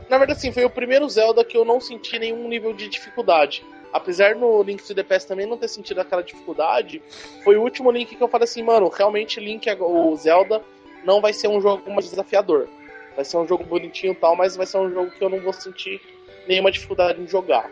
[0.10, 3.64] Na verdade, assim, foi o primeiro Zelda que eu não senti nenhum nível de dificuldade.
[3.94, 7.02] Apesar no Link to the Past também não ter sentido aquela dificuldade,
[7.44, 10.62] foi o último Link que eu falei assim, mano, realmente Link, o Zelda,
[11.04, 12.68] não vai ser um jogo mais desafiador.
[13.16, 15.40] Vai ser um jogo bonitinho e tal, mas vai ser um jogo que eu não
[15.40, 16.02] vou sentir
[16.48, 17.70] nenhuma dificuldade em jogar.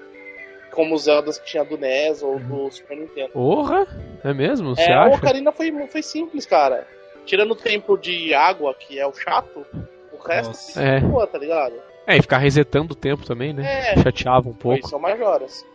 [0.77, 3.29] Como os Zeldas que tinha do NES ou do Super Nintendo.
[3.29, 3.87] Porra!
[4.23, 4.75] É mesmo?
[4.75, 5.15] Você É, o acha?
[5.17, 6.87] Ocarina foi, foi simples, cara.
[7.25, 9.65] Tirando o tempo de água, que é o chato,
[10.13, 10.79] o resto Nossa.
[10.83, 10.99] É.
[10.99, 11.73] boa, tá ligado?
[12.05, 13.93] É, e ficar resetando o tempo também, né?
[13.93, 13.97] É.
[14.03, 14.87] Chateava um pouco.
[14.87, 15.65] são majoras.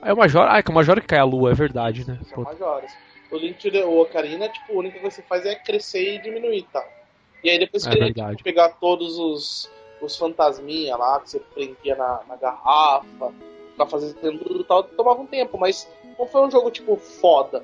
[0.00, 0.52] Aí o Majora.
[0.52, 2.20] Ah, é que o Majora que cai a lua, é verdade, né?
[2.26, 2.92] São Pô, majoras.
[3.32, 6.14] O Link to the o Ocarina, tipo, a única coisa que você faz é crescer
[6.14, 6.86] e diminuir, tá?
[7.42, 9.68] E aí depois É que ele tipo, pegar todos os,
[10.00, 13.32] os fantasminha lá, que você prendia na, na garrafa,
[13.76, 17.62] ficar fazendo tudo tal, tomava um tempo, mas não foi um jogo, tipo, foda.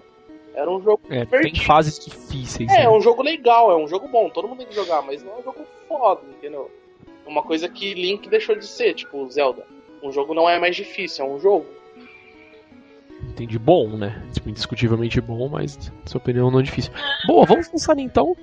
[0.55, 1.65] Era um jogo É, tem divertido.
[1.65, 2.71] fases difíceis.
[2.71, 2.83] É, né?
[2.85, 5.33] é um jogo legal, é um jogo bom, todo mundo tem que jogar, mas não
[5.33, 6.71] é um jogo foda, entendeu?
[7.27, 9.65] Uma coisa que Link deixou de ser, tipo Zelda.
[10.03, 11.67] Um jogo não é mais difícil, é um jogo.
[13.31, 13.59] Entendi.
[13.59, 14.23] Bom, né?
[14.33, 16.93] Tipo, indiscutivelmente bom, mas, na sua opinião, não é difícil.
[17.27, 18.37] Boa, vamos passar então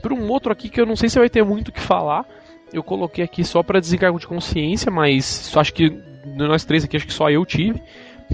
[0.00, 2.26] para um outro aqui que eu não sei se vai ter muito o que falar.
[2.72, 5.90] Eu coloquei aqui só para desencargo de consciência, mas acho que
[6.24, 7.82] nós três aqui, acho que só eu tive.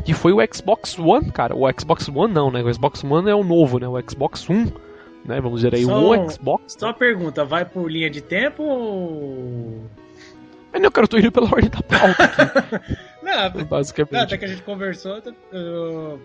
[0.05, 1.57] Que foi o Xbox One, cara.
[1.57, 2.63] O Xbox One não, né?
[2.63, 3.89] O Xbox One é o novo, né?
[3.89, 4.73] O Xbox One,
[5.25, 5.41] né?
[5.41, 6.77] Vamos dizer aí, Só o Xbox.
[6.79, 9.85] Só pergunta, vai por linha de tempo ou.
[10.73, 14.17] Mas não, cara, eu tô indo pela ordem da pauta aqui, Não, basicamente.
[14.17, 16.19] até que a gente conversou, uh,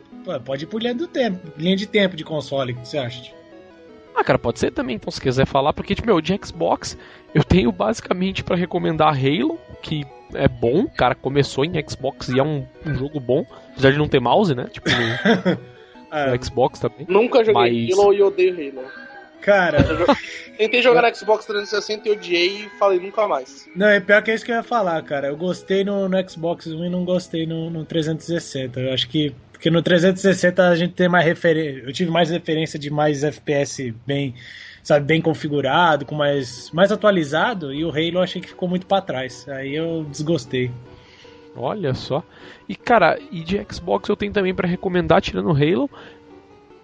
[0.45, 3.33] pode ir por linha do tempo, linha de tempo de console, o que você acha?
[4.15, 6.97] Ah, cara, pode ser também, então, se quiser falar, porque, tipo, meu, de Xbox,
[7.33, 10.05] eu tenho basicamente pra recomendar Halo, que
[10.35, 14.07] é bom, cara, começou em Xbox e é um, um jogo bom, apesar de não
[14.07, 14.67] ter mouse, né?
[14.71, 15.57] Tipo, no,
[16.11, 17.05] Ah, no Xbox também.
[17.09, 18.87] Nunca joguei Mas- Halo e odeio Halo.
[19.41, 19.77] cara,
[20.57, 23.67] Tentei jogar no Xbox 360 e odiei e falei nunca mais.
[23.75, 25.27] não, é pior que é isso que eu ia falar, cara.
[25.27, 28.79] Eu gostei no, no Xbox One e não gostei no, no 360.
[28.79, 29.33] Eu acho que.
[29.51, 31.83] Porque no 360 a gente tem mais referência.
[31.85, 34.35] Eu tive mais referência de mais FPS bem.
[34.83, 38.85] Sabe, bem configurado, com mais, mais atualizado, e o Halo eu achei que ficou muito
[38.85, 39.47] pra trás.
[39.47, 40.69] Aí eu desgostei.
[41.55, 42.21] Olha só.
[42.67, 45.89] E cara, e de Xbox eu tenho também pra recomendar, tirando o Halo,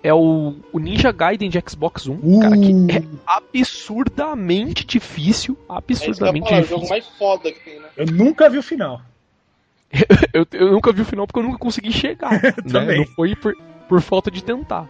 [0.02, 6.48] é o, o Ninja Gaiden de Xbox One, cara, que é absurdamente difícil, É absurdamente
[6.48, 6.78] falar, é o difícil.
[6.78, 7.90] jogo mais foda que tem, né?
[7.98, 9.02] Eu nunca vi o final.
[10.32, 12.32] Eu, eu nunca vi o final porque eu nunca consegui chegar.
[12.44, 12.52] né?
[12.72, 13.00] também.
[13.00, 13.56] Não foi por,
[13.88, 14.88] por falta de tentar.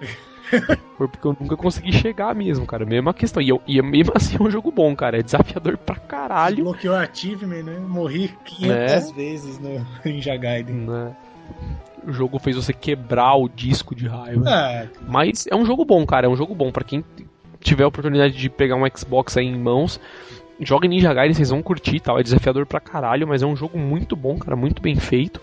[0.98, 2.86] Foi porque eu nunca consegui chegar mesmo, cara.
[2.86, 3.42] Mesma questão.
[3.42, 5.20] E, eu, e mesmo assim é um jogo bom, cara.
[5.20, 6.64] É desafiador pra caralho.
[6.64, 7.80] Bloqueou a achievement, né?
[7.80, 9.14] Morri 500 É.
[9.14, 10.76] vezes no Ninja Gaiden.
[10.76, 11.12] Né?
[12.06, 14.44] O jogo fez você quebrar o disco de raiva.
[14.48, 16.28] Ah, Mas é um jogo bom, cara.
[16.28, 16.72] É um jogo bom.
[16.72, 17.04] Pra quem
[17.60, 20.00] tiver a oportunidade de pegar um Xbox aí em mãos,
[20.62, 22.20] joga em Ninja Gaiden, vocês vão curtir e tal.
[22.20, 24.56] É desafiador pra caralho, mas é um jogo muito bom, cara.
[24.56, 25.42] Muito bem feito.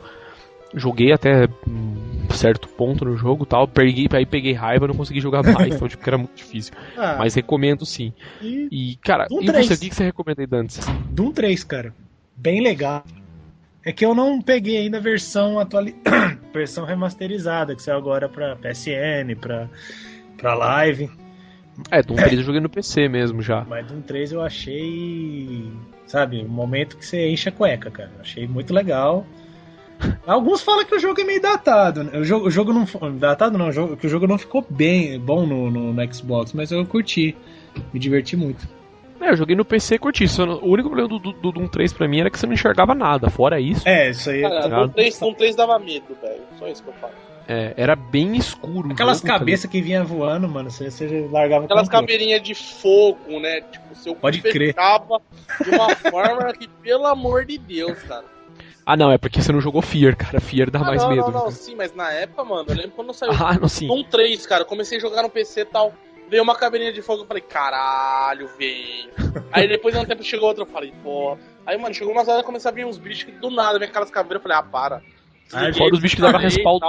[0.76, 1.96] Joguei até um
[2.34, 3.66] certo ponto no jogo e tal.
[3.66, 5.74] Peguei, aí peguei raiva, não consegui jogar mais.
[5.74, 6.74] então, tipo, que era muito difícil.
[6.96, 8.12] ah, Mas recomendo sim.
[8.42, 9.66] e E, cara, Um e três.
[9.66, 9.74] você?
[9.74, 10.80] O que você recomenda aí, Dantes?
[11.10, 11.94] Doom 3, cara.
[12.36, 13.02] Bem legal.
[13.84, 15.94] É que eu não peguei ainda a versão atuali...
[16.52, 19.68] versão remasterizada, que saiu agora pra PSN, pra,
[20.36, 21.10] pra live.
[21.90, 23.64] É, Doom 3 eu joguei no PC mesmo já.
[23.68, 25.70] Mas Doom 3 eu achei.
[26.06, 28.10] Sabe, um momento que você enche a cueca, cara.
[28.16, 29.26] Eu Achei muito legal.
[30.26, 32.04] Alguns falam que o jogo é meio datado.
[32.04, 32.18] né?
[32.18, 32.86] O jogo, o jogo não.
[33.18, 36.52] Datado não, o jogo- que o jogo não ficou bem bom no, no, no Xbox,
[36.52, 37.36] mas eu curti.
[37.92, 38.66] Me diverti muito.
[39.20, 40.24] É, eu joguei no PC e curti.
[40.38, 42.52] Não- O único problema do, do, do Doom 3 pra mim era que você não
[42.54, 43.30] enxergava nada.
[43.30, 44.42] Fora isso, É, isso aí.
[44.42, 44.76] Cara, Tá.
[44.82, 46.42] no 3, no 3 dava medo, velho.
[46.58, 47.12] Só isso que eu falo.
[47.48, 48.90] é, era bem escuro.
[48.92, 53.60] Aquelas tá cabeças que vinha voando, mano, você, você largava Aquelas caveirinhas de fogo, né?
[53.62, 54.74] Tipo, seu Pode crer.
[54.74, 58.24] de uma forma que, pelo amor de Deus, cara.
[58.88, 60.40] Ah, não, é porque você não jogou Fear, cara.
[60.40, 61.22] Fear dá Ah, mais não, medo.
[61.32, 63.90] não, não, sim, mas na época, mano, eu lembro quando saiu Ah, não, sim.
[63.90, 65.92] um 3, cara, eu comecei a jogar no PC e tal.
[66.28, 69.10] Veio uma caveirinha de fogo, eu falei, caralho, velho.
[69.52, 71.36] Aí depois de um tempo chegou outra, eu falei, pô.
[71.64, 73.88] Aí, mano, chegou umas horas e começou a vir uns bichos que do nada, vem
[73.88, 75.02] aquelas caveiras, eu falei, ah, para.
[75.52, 76.84] Ah, Fora os bichos que dava respaldo.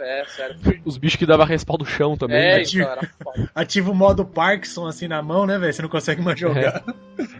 [0.00, 0.56] É, sério.
[0.84, 2.36] Os bichos que dava respaldo do chão também.
[2.38, 2.62] É, né?
[2.62, 3.50] então, era foda.
[3.54, 5.72] Ativa o modo Parkinson assim na mão, né, velho?
[5.72, 6.82] Você não consegue mais jogar.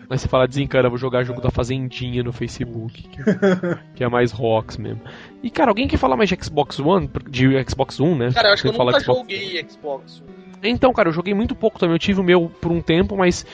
[0.08, 3.02] Mas você fala, desencana, vou jogar jogo da Fazendinha no Facebook.
[3.08, 3.18] Que,
[3.96, 5.00] que é mais rocks mesmo.
[5.42, 7.10] E, cara, alguém quer falar mais de Xbox One?
[7.28, 8.32] De Xbox One, né?
[8.32, 10.22] Cara, eu acho que eu Você nunca Xbox- joguei Xbox.
[10.62, 11.94] Então, cara, eu joguei muito pouco também.
[11.94, 13.46] Eu tive o meu por um tempo, mas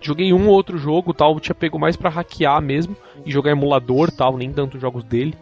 [0.00, 1.38] joguei um ou outro jogo tal.
[1.38, 5.34] Tinha pego mais pra hackear mesmo e jogar emulador tal, nem tanto jogos dele.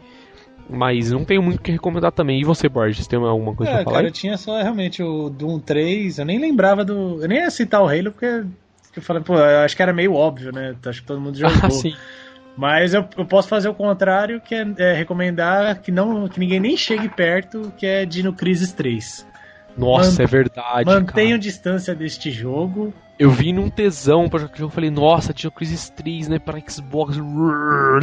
[0.69, 2.41] Mas não tenho muito o que recomendar também.
[2.41, 3.95] E você, Borges, tem alguma coisa É, pra falar?
[3.97, 4.11] cara, aí?
[4.11, 7.23] eu tinha só realmente o Doom 3, eu nem lembrava do.
[7.23, 8.45] Eu nem ia citar o Halo porque
[8.97, 10.75] eu falei, pô, eu acho que era meio óbvio, né?
[10.85, 11.57] Acho que todo mundo jogou.
[11.65, 11.95] Ah, sim.
[12.57, 16.59] Mas eu, eu posso fazer o contrário, que é, é recomendar que, não, que ninguém
[16.59, 19.25] nem chegue perto, que é Dino Crisis 3.
[19.77, 20.85] Nossa, Man- é verdade.
[20.85, 21.39] Mantenham cara.
[21.39, 22.93] distância deste jogo.
[23.19, 24.73] Eu vi num tesão pra jogar o jogo.
[24.73, 26.39] Falei, nossa, tinha Crisis 3, né?
[26.39, 27.17] Pra Xbox.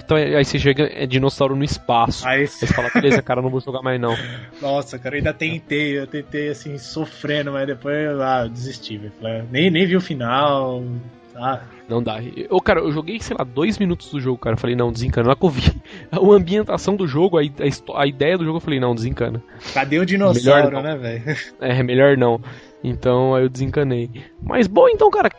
[0.04, 2.28] Então, aí você chega, é dinossauro no espaço.
[2.28, 4.16] Aí você fala, beleza, cara, não vou jogar mais não.
[4.62, 9.14] nossa, cara, eu ainda tentei, eu tentei assim, sofrendo, mas depois ah, eu desisti, velho.
[9.22, 10.84] Falei, Nem, nem vi o final.
[11.38, 12.22] Ah, Não dá.
[12.24, 14.56] Eu, cara, eu joguei, sei lá, dois minutos do jogo, cara.
[14.56, 15.26] Eu falei, não, desencana.
[15.26, 18.58] Na hora que eu vi a ambientação do jogo, a, a a ideia do jogo,
[18.58, 19.44] eu falei, não, desencana.
[19.74, 21.38] cadê o dinossauro, Melhor né, velho?
[21.60, 22.40] É, melhor não.
[22.88, 24.10] Então aí eu desencanei.
[24.42, 25.30] Mas bom, então, cara,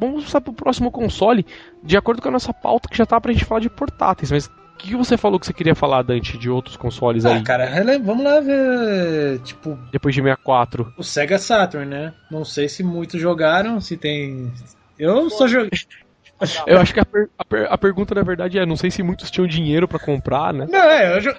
[0.00, 1.44] vamos passar pro próximo console.
[1.82, 4.30] De acordo com a nossa pauta, que já tá pra gente falar de portáteis.
[4.30, 7.42] Mas o que, você falou que você queria falar, Dante, de outros consoles Ah, aí?
[7.42, 10.92] cara, rele- vamos lá ver, tipo, Depois de 64.
[10.96, 12.12] o Sega Saturn, né?
[12.30, 14.52] Não sei se muitos jogaram, se tem.
[14.98, 15.70] Eu só joguei.
[16.66, 19.00] Eu acho que a, per- a per- a pergunta, na verdade, é: não sei se
[19.00, 20.66] muitos tinham dinheiro pra comprar, né?
[20.68, 21.36] Não, é, eu, jo-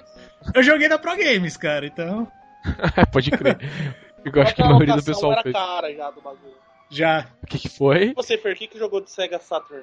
[0.54, 2.26] eu joguei na Pro Games, cara, então.
[3.12, 3.58] Pode crer.
[4.24, 5.52] Eu acho que a maioria do pessoal era fez.
[5.54, 6.54] cara já do bagulho.
[6.90, 7.26] Já.
[7.42, 8.12] O que, que foi?
[8.14, 9.82] Você, Fer, o que, que jogou de Sega Saturn?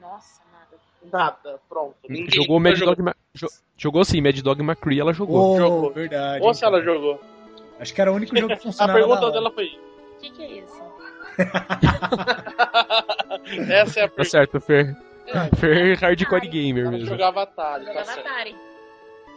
[0.00, 0.76] Nossa, nada.
[1.12, 1.96] Nada, pronto.
[2.08, 3.02] Ninguém Jogou Mad Dog.
[3.02, 5.54] Ma- jo- Jogou sim, Mad Dog McCree, ela jogou.
[5.54, 5.92] Oh, Jogou.
[5.92, 6.44] verdade.
[6.44, 7.20] Ou se ela jogou.
[7.78, 8.98] Acho que era o único jogo que A funcionava.
[8.98, 9.32] pergunta da hora.
[9.34, 10.86] dela foi: O que, que é isso?
[13.70, 14.24] Essa é a Tá pergunta.
[14.24, 14.96] certo, Fer.
[15.26, 17.06] É, Fer hardcore gamer Ela mesmo.
[17.08, 18.26] jogava Atari, tá Jogava certo.
[18.28, 18.56] Atari.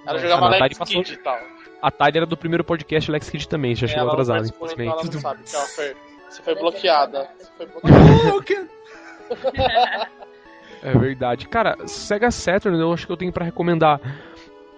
[0.06, 1.40] Ela jogava Atari Alex Kidd e tal.
[1.82, 4.92] A Thalia era do primeiro podcast Lex Kid também, já chegou Ela não atrasado, infelizmente.
[4.92, 5.40] ela não sabe.
[5.76, 5.96] Fer.
[6.30, 7.28] Você foi bloqueada.
[7.40, 8.44] Você foi bloqueada.
[8.44, 8.68] Que-
[10.82, 11.48] É verdade.
[11.48, 14.00] Cara, Sega Saturn, eu acho que eu tenho pra recomendar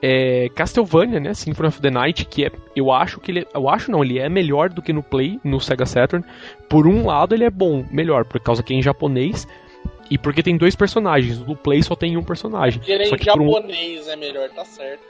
[0.02, 1.34] é, Castlevania, né?
[1.34, 4.28] Symphony of the Night, que é, eu acho que ele, eu acho não, ele é
[4.28, 6.26] melhor do que no Play, no Sega Saturn.
[6.68, 9.48] Por um lado, ele é bom, melhor, por causa que é em japonês
[10.10, 11.38] e porque tem dois personagens.
[11.40, 12.82] No Play só tem um personagem.
[12.88, 15.04] E ele é Só em que por um- japonês, é melhor, tá certo.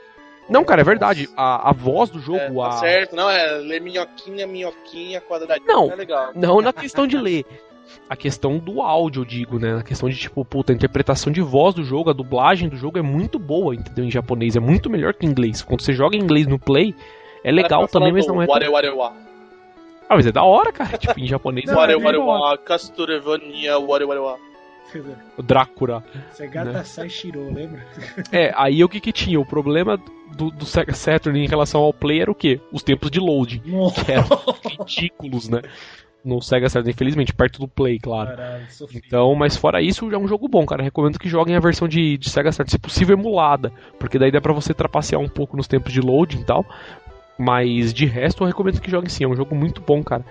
[0.48, 1.28] Não, cara, é verdade.
[1.36, 3.16] A, a voz do jogo, É, tá a certo.
[3.16, 5.66] Não, é ler minhoquinha, minhoquinha, quadradinho.
[5.66, 5.90] Não.
[5.90, 6.32] É legal.
[6.34, 7.44] Não na questão de ler.
[8.08, 9.78] a questão do áudio, eu digo, né?
[9.78, 12.98] A questão de, tipo, puta, a interpretação de voz do jogo, a dublagem do jogo
[12.98, 14.04] é muito boa, entendeu?
[14.04, 15.62] Em japonês, é muito melhor que em inglês.
[15.62, 16.94] Quando você joga em inglês no Play,
[17.44, 18.46] é legal também, mas não é.
[18.46, 19.14] Ware, ware, ware.
[20.08, 20.98] Ah, mas é da hora, cara.
[20.98, 22.58] Tipo, em japonês é Ware, ware, ware.
[23.88, 24.51] Ware, ware, ware.
[25.38, 26.04] O Drácula.
[26.32, 26.84] Segata Né?
[26.84, 27.84] Sai Shiro, lembra?
[28.32, 29.40] É, aí o que que tinha?
[29.40, 29.98] O problema
[30.36, 32.60] do, do Sega Saturn em relação ao Play era o quê?
[32.72, 33.62] Os tempos de loading.
[33.66, 34.26] Nossa, Que eram
[34.80, 35.62] ridículos, né?
[36.24, 38.30] No Sega Saturn, infelizmente, perto do Play, claro.
[38.30, 38.64] caralho.
[38.94, 40.82] Então, mas fora isso, é um jogo bom, cara.
[40.82, 44.40] Recomendo que joguem a versão de, de Sega Saturn, se possível emulada, porque daí dá
[44.40, 46.64] pra você trapacear um pouco nos tempos de loading e tal.
[47.38, 49.24] Mas de resto, eu recomendo que joguem sim.
[49.24, 50.24] É um jogo muito bom, cara.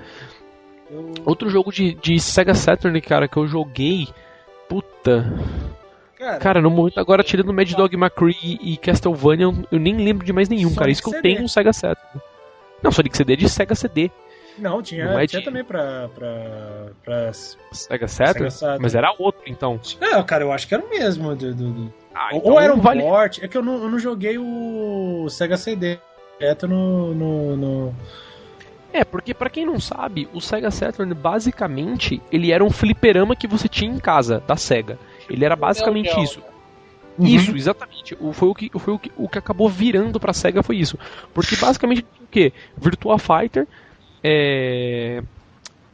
[0.90, 4.08] Eu- Outro jogo de, de Sega Saturn, cara, que eu joguei.
[4.72, 5.26] Puta.
[6.18, 10.26] Cara, Cara, no momento agora, tirando Mad Dog McCree e, Castlevania, eu, eu nem lembro
[10.26, 10.90] de mais nenhum, cara.
[10.90, 11.30] Isso que eu CD.
[11.30, 12.22] tenho no Sega Saturn.
[12.82, 14.10] Não, Sonic CD é de Sega CD.
[14.58, 16.08] não, tinha, não é tinha de- também pra.
[16.16, 17.34] pra, pra...
[17.34, 18.34] Sega Saturn?
[18.40, 18.80] Sega Saturn.
[18.84, 19.80] Mas era outro, então.
[20.00, 21.36] Não, cara, eu acho que era o mesmo.
[21.36, 23.02] Do, do- do- Ah, Ou- então Ou era um vale.
[23.02, 23.40] port.
[23.42, 25.98] É que eu não, eu não joguei o Sega CD
[26.40, 27.14] direto no.
[27.16, 27.96] no, no-
[28.94, 33.48] É, porque pra quem não sabe, o Sega Saturn basicamente ele era um fliperama que
[33.48, 35.00] você tinha em casa da Sega.
[35.30, 36.44] Ele era basicamente Neo Geo, isso.
[37.18, 37.26] Uhum.
[37.28, 38.18] Isso, exatamente.
[38.20, 40.98] O, foi o que, foi o que, o que acabou virando pra SEGA foi isso.
[41.34, 42.52] Porque basicamente o quê?
[42.76, 43.68] Virtua Fighter,
[44.24, 45.22] é...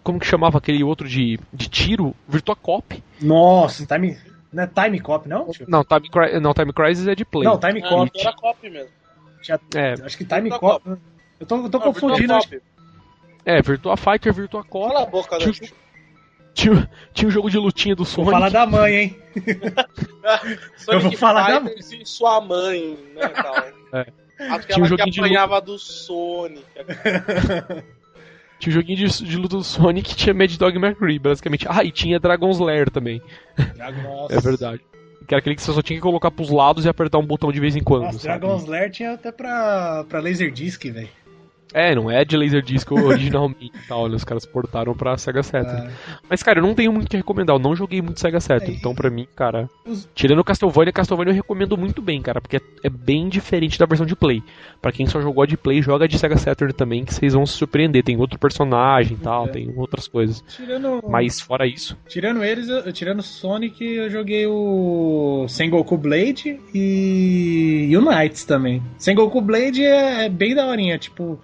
[0.04, 2.16] como que chamava aquele outro de, de tiro?
[2.28, 3.04] Virtua Cop.
[3.22, 4.18] Nossa, Time.
[4.54, 5.48] Não é Time Cop, não?
[5.68, 7.44] Não, Time, Cri- não, Time Crisis é de Play.
[7.48, 8.06] Não, Time Cop.
[8.08, 8.90] então era copy mesmo.
[9.42, 10.90] Tinha- É, Acho que Time Virtua Cop.
[11.40, 12.18] Eu tô, eu tô Não, confundindo.
[12.20, 12.62] Virtua acho- Cop.
[13.48, 14.88] É, Virtua Fighter, Virtua Cop.
[14.92, 15.46] Cala a boca, né?
[15.52, 15.72] Tinha,
[16.54, 18.32] tinha, tinha um jogo de lutinha do Vou Sonic.
[18.32, 19.20] falar da mãe, hein?
[20.78, 23.56] Sonic vou falar da- Fighters e sua mãe, né, tal.
[23.94, 24.04] É.
[24.38, 24.50] Tinha
[24.82, 26.64] um Aquela que apanhava do Sonic.
[28.60, 31.68] Tinha um joguinho de, de luta do Sonic que tinha Mad Dog McCree, basicamente.
[31.70, 33.22] Ah, e tinha Dragon's Lair também.
[34.04, 34.34] Nossa.
[34.36, 34.82] É verdade.
[35.28, 37.52] Que era aquele que você só tinha que colocar pros lados e apertar um botão
[37.52, 38.04] de vez em quando.
[38.06, 38.40] Nossa, sabe?
[38.40, 41.08] Dragon's Lair tinha até pra, pra Laserdisc, velho.
[41.74, 44.16] É, não é de Laserdisc originalmente e tal, né?
[44.16, 45.88] Os caras portaram pra Sega Saturn.
[45.90, 47.56] Ah, Mas, cara, eu não tenho muito o que recomendar.
[47.56, 48.74] Eu não joguei muito Sega Saturn.
[48.74, 49.70] É, Então, pra mim, cara.
[49.86, 52.40] Os- Tirando Castlevania, Castlevania eu recomendo muito bem, cara.
[52.42, 54.42] Porque é, é bem diferente da versão de Play.
[54.82, 57.54] Pra quem só jogou de Play, joga de Sega Saturn também, que vocês vão se
[57.54, 58.04] surpreender.
[58.04, 59.50] Tem outro personagem e tal, É.
[59.50, 60.44] tem outras coisas.
[60.48, 61.98] tirando, Mas, fora isso.
[62.08, 68.82] tirando eles, eu- tirando Sonic, eu joguei o Sengoku Blade e Unites também.
[68.98, 71.40] Sengoku Blade é, é bem daorinha, tipo.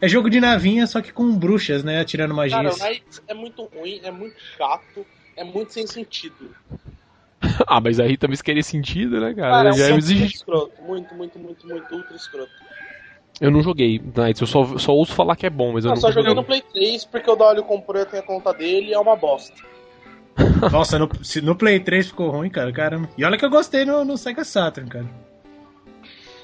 [0.00, 2.00] É jogo de navinha, só que com bruxas, né?
[2.00, 2.78] Atirando Cara, o magias.
[2.80, 6.54] Knights é muito ruim, é muito chato, é muito sem sentido.
[7.66, 9.50] ah, mas aí também se querer sentido, né, cara?
[9.52, 10.82] Cara, é um Já jogo exige- muito escroto.
[10.82, 12.52] Muito, muito, muito, muito ultra escroto.
[13.40, 15.94] Eu não joguei Knights, eu só, só ouço falar que é bom, mas eu Eu
[15.94, 18.52] não só joguei no Play 3 porque o Dolly comprou e eu tenho a conta
[18.54, 19.54] dele e é uma bosta.
[20.72, 23.08] Nossa, no, se no Play 3 ficou ruim, cara, caramba.
[23.16, 25.06] E olha que eu gostei no, no Sega Saturn, cara.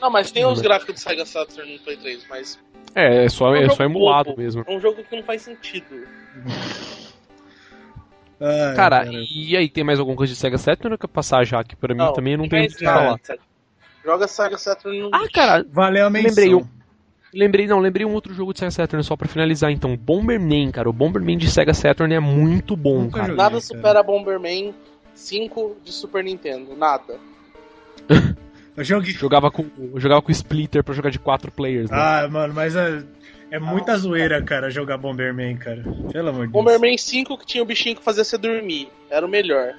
[0.01, 2.59] Não, mas tem Não, os mas- gráficos do Sega Saturn no Play 3, mas
[2.95, 4.43] É, é só, É um é só emulado bobo.
[4.43, 4.65] mesmo.
[4.67, 6.07] é um jogo que não faz sentido.
[8.41, 11.63] Ai, Cara, e aí, tem mais alguma coisa de Sega Saturn ou quer passar já?
[11.63, 13.17] Que pra mim Não, também não tem o que falar.
[14.05, 15.11] Joga Sega Saturn no.
[15.13, 16.29] Ah, cara, valeu a menção.
[16.31, 16.67] lembrei um.
[17.33, 19.97] Lembrei, não, lembrei um outro jogo de Sega Saturn só pra finalizar então.
[19.97, 20.91] Bomberman, cara.
[20.91, 23.27] O Bomberman de Sega Saturn é muito bom, Nunca cara.
[23.29, 23.37] joguei.
[23.37, 23.61] Nada cara.
[23.61, 24.75] supera Bomberman
[25.15, 26.75] 5 de Super Nintendo.
[26.77, 27.21] Nada.
[28.77, 29.13] Eu joguei.
[29.13, 29.67] Jogava com,
[29.97, 31.97] jogava com Splitter pra jogar de quatro players, né?
[31.99, 33.03] Ah, mano, mas é,
[33.51, 35.83] é muita zoeira, cara, jogar Bomberman, cara.
[36.13, 36.55] Pelo amor de Deus.
[36.65, 38.89] Bomberman 5 que tinha o bichinho que fazia você dormir.
[39.11, 39.75] Era o melhor.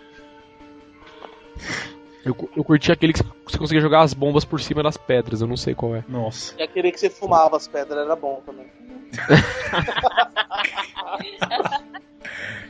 [2.23, 5.47] Eu, eu curti aquele que você conseguia jogar as bombas por cima das pedras, eu
[5.47, 6.03] não sei qual é.
[6.07, 6.53] Nossa.
[6.57, 8.67] E aquele que você fumava as pedras era bom também.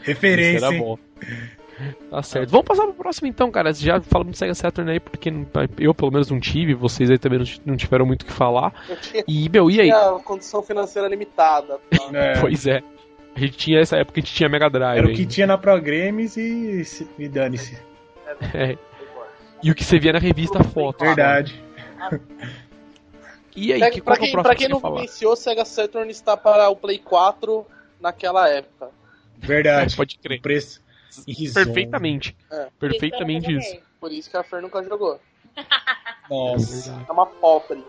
[0.04, 0.66] Referência.
[0.66, 0.82] era hein?
[0.82, 0.98] bom.
[2.10, 2.50] Tá certo.
[2.50, 3.74] Vamos passar pro próximo então, cara.
[3.74, 5.48] Já falamos de Sega Saturn aí, porque não-
[5.80, 8.72] eu pelo menos não tive, vocês aí também não tiveram muito o que falar.
[9.28, 9.88] E, meu, e aí?
[9.88, 11.80] tinha condição financeira limitada.
[11.90, 11.98] tá?
[12.14, 12.82] É, Pois é.
[13.36, 14.98] A gente tinha essa época, a gente tinha Mega Drive.
[15.00, 15.34] era o que ainda.
[15.34, 16.84] tinha na Pro Games e,
[17.18, 17.76] e dane-se.
[18.54, 18.78] É.
[19.64, 21.04] E o que você via na revista foto.
[21.04, 21.60] Verdade.
[23.56, 24.96] E aí, Pra, que, pra é o quem, pra que quem não falar?
[25.02, 27.66] vivenciou, Sega Saturn está para o Play 4
[28.02, 28.90] naquela época.
[29.38, 29.94] Verdade.
[29.94, 30.40] É, pode crer.
[30.40, 30.82] O preço.
[31.54, 32.36] Perfeitamente.
[32.52, 32.68] É.
[32.80, 33.78] Perfeitamente isso.
[34.00, 35.20] Por isso que a Fer nunca jogou.
[36.30, 37.06] Nossa.
[37.08, 37.84] É uma pobre.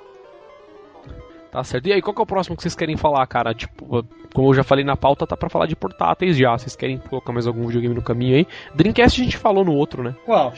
[1.51, 1.87] Tá certo.
[1.87, 3.55] E aí, qual que é o próximo que vocês querem falar, cara?
[3.55, 4.05] Tipo,
[4.35, 6.57] como eu já falei na pauta, tá pra falar de portáteis já.
[6.59, 8.47] Vocês querem colocar mais algum videogame no caminho aí?
[8.75, 10.17] Dreamcast a gente falou no outro, né?
[10.25, 10.53] Qual?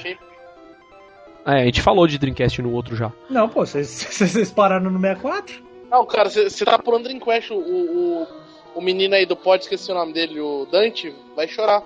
[1.45, 3.13] É, a gente falou de Dreamcast no outro já.
[3.29, 5.63] Não, pô, vocês- vocês pararam no 64?
[5.91, 8.27] Não, cara, você tá pulando Dreamcast, o, o,
[8.75, 11.83] o menino aí do pod, esqueci o nome dele, o Dante, vai chorar.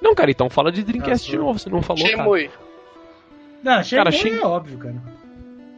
[0.00, 2.16] Não, cara, então fala de Dreamcast Ah, de novo, você não falou, cara.
[2.16, 2.50] Shenmue.
[3.62, 4.94] Não, Shenmue Cara, Shen- é óbvio, cara.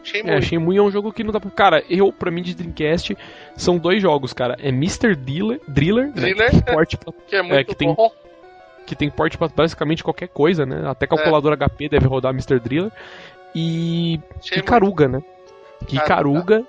[0.03, 0.30] Shenmue.
[0.30, 1.51] É, Shenmue é um jogo que não dá pra...
[1.51, 3.16] Cara, eu, pra mim, de Dreamcast,
[3.57, 4.57] são dois jogos, cara.
[4.61, 5.14] É Mr.
[5.14, 8.11] Driller, Driller, né, Driller, que tem porte pra- que é muito que tem- bom.
[8.86, 10.88] que tem porte pra basicamente qualquer coisa, né?
[10.88, 12.59] Até calculador HP deve rodar Mr.
[12.59, 12.90] Driller.
[13.55, 14.61] E Shenmue.
[14.64, 15.22] Icaruga, né?
[15.86, 15.96] Que.
[15.96, 16.64] Icaruga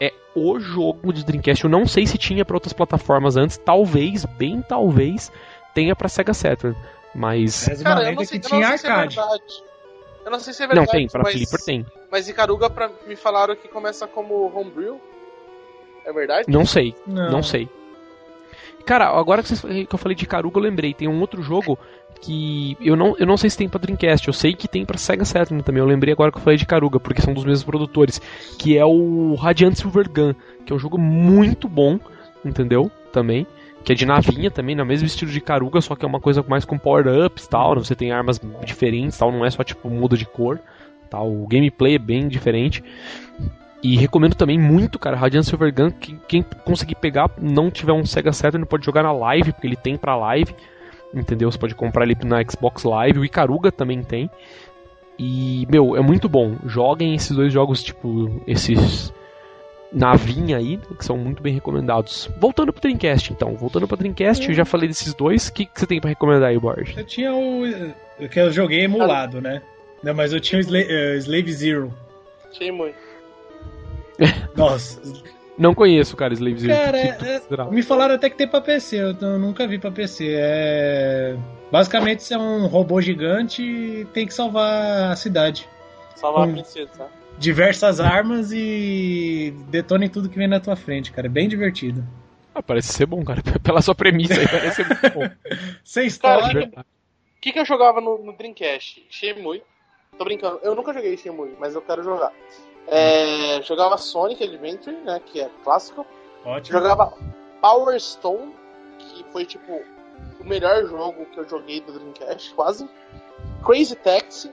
[0.00, 1.64] é o jogo de Dreamcast.
[1.64, 5.32] Eu não sei se tinha pra outras plataformas antes, talvez, bem talvez,
[5.74, 6.76] tenha pra Sega Saturn.
[7.14, 7.68] Mas.
[7.82, 9.62] Cara, eu não que sei, eu não sei se é verdade.
[10.24, 10.90] Eu não sei se é não, verdade.
[10.92, 11.86] tem, pra mas, Flipper tem.
[12.10, 15.00] Mas Icaruga pra, me falaram que começa como homebrew.
[16.04, 16.44] É verdade?
[16.48, 17.68] Não sei, Não, não sei.
[18.84, 20.94] Cara, agora que, vocês- que eu falei de Icaruga, eu lembrei.
[20.94, 21.78] Tem um outro jogo
[22.22, 24.26] que eu não, eu não sei se tem pra Dreamcast.
[24.26, 25.80] Eu sei que tem pra Sega Saturn também.
[25.82, 28.18] Eu lembrei agora que eu falei de Icaruga, porque são dos mesmos produtores.
[28.58, 31.98] Que é o Radiant Silver Gun, que é um jogo muito bom,
[32.44, 32.90] entendeu?
[33.12, 33.46] Também.
[33.84, 36.44] Que é de navinha também, no mesmo estilo de Icaruga, só que é uma coisa
[36.46, 37.74] mais com power-ups e tal.
[37.74, 37.84] né?
[37.84, 40.60] Você tem armas diferentes tal, não é só tipo muda de cor.
[41.08, 41.30] Tal.
[41.30, 42.84] O gameplay é bem diferente.
[43.82, 45.90] E recomendo também muito, cara, Radiant Silver Gun.
[45.90, 49.76] Que, quem conseguir pegar, não tiver um Sega Saturn, pode jogar na live, porque ele
[49.76, 50.54] tem pra live.
[51.14, 51.50] Entendeu?
[51.50, 53.18] Você pode comprar ele na Xbox Live.
[53.18, 54.28] O Icaruga também tem.
[55.18, 56.56] E, meu, é muito bom.
[56.66, 59.12] Joguem esses dois jogos, tipo, esses
[59.92, 62.28] navinha aí, que são muito bem recomendados.
[62.38, 63.54] Voltando pro Dreamcast, então.
[63.56, 65.48] Voltando pro Dreamcast, eu já falei desses dois.
[65.48, 66.96] O que, que você tem pra recomendar aí, Borges?
[66.96, 67.62] Eu tinha o.
[68.30, 69.62] que eu joguei emulado, né?
[70.02, 71.94] Não, mas eu tinha o Sla- eh, Slave Zero.
[72.52, 72.92] Shenmue.
[74.56, 75.00] Nossa.
[75.56, 76.74] Não conheço, cara, Slave Zero.
[76.84, 79.78] Cara, é- tu é- me falaram até que tem pra PC, eu t- nunca vi
[79.78, 80.34] pra PC.
[80.38, 81.36] É.
[81.70, 85.68] Basicamente, você é um robô gigante e tem que salvar a cidade.
[86.14, 86.50] Salvar Hum.
[86.50, 87.06] a princesa.
[87.38, 91.26] Diversas armas e detone tudo que vem na tua frente, cara.
[91.26, 92.04] É bem divertido.
[92.54, 93.40] Ah, parece ser bom, cara.
[93.62, 95.30] Pela sua premissa aí, parece ser muito bom.
[95.84, 96.52] Sem história.
[96.52, 96.86] Verdade.
[97.38, 99.06] O que, que eu jogava no, no Dreamcast?
[99.08, 99.62] Shenmue.
[100.18, 102.32] Tô brincando, eu nunca joguei Shenmue, mas eu quero jogar.
[102.88, 106.04] É, jogava Sonic Adventure, né, que é clássico.
[106.44, 106.78] Ótimo.
[106.78, 107.16] Jogava
[107.60, 108.52] Power Stone,
[108.98, 109.80] que foi tipo
[110.40, 112.88] o melhor jogo que eu joguei do Dreamcast, quase.
[113.64, 114.50] Crazy Taxi,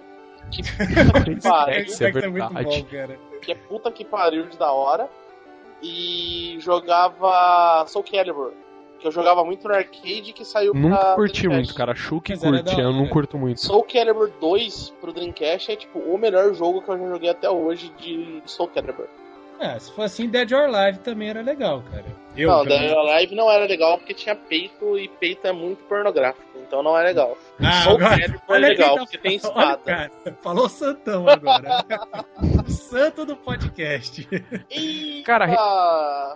[0.52, 0.62] que
[1.12, 3.20] puta que pariu, é Esse é muito bom, cara.
[3.42, 5.10] que é puta que pariu de da hora.
[5.82, 8.54] E jogava Soul Calibur,
[9.00, 11.56] que eu jogava muito no arcade que saiu Nunca pra curti Dreamcast.
[11.68, 11.94] muito, cara.
[11.94, 13.60] Que Mas curte, eu não curto muito.
[13.60, 17.50] Soul Calibur 2 pro Dreamcast é tipo o melhor jogo que eu já joguei até
[17.50, 19.08] hoje de Soul Calibur.
[19.60, 22.06] É, se for assim, Dead or Alive também era legal, cara.
[22.36, 23.06] Eu, não, pelo da menos.
[23.06, 27.04] Live não era legal porque tinha peito e peito é muito pornográfico, então não é
[27.04, 27.38] legal.
[27.62, 29.58] Ah, Soul agora- quem legal tá porque tem falando.
[29.58, 29.84] Olha, espada.
[29.86, 31.86] cara, falou Santão agora.
[32.68, 34.28] o santo do podcast.
[35.26, 36.36] Cara, re- Ah,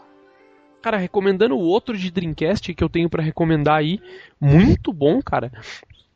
[0.81, 3.99] Cara, recomendando o outro de Dreamcast que eu tenho pra recomendar aí,
[4.39, 5.51] muito bom, cara.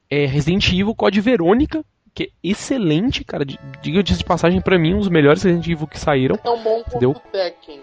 [0.10, 1.84] É Resident Evil Code Verônica,
[2.14, 3.44] que é excelente, cara.
[3.46, 6.36] D- Diga-se de passagem, pra mim, um dos melhores Resident Evil que saíram.
[6.38, 7.12] tão bom quanto Entendeu?
[7.12, 7.80] o Tekken.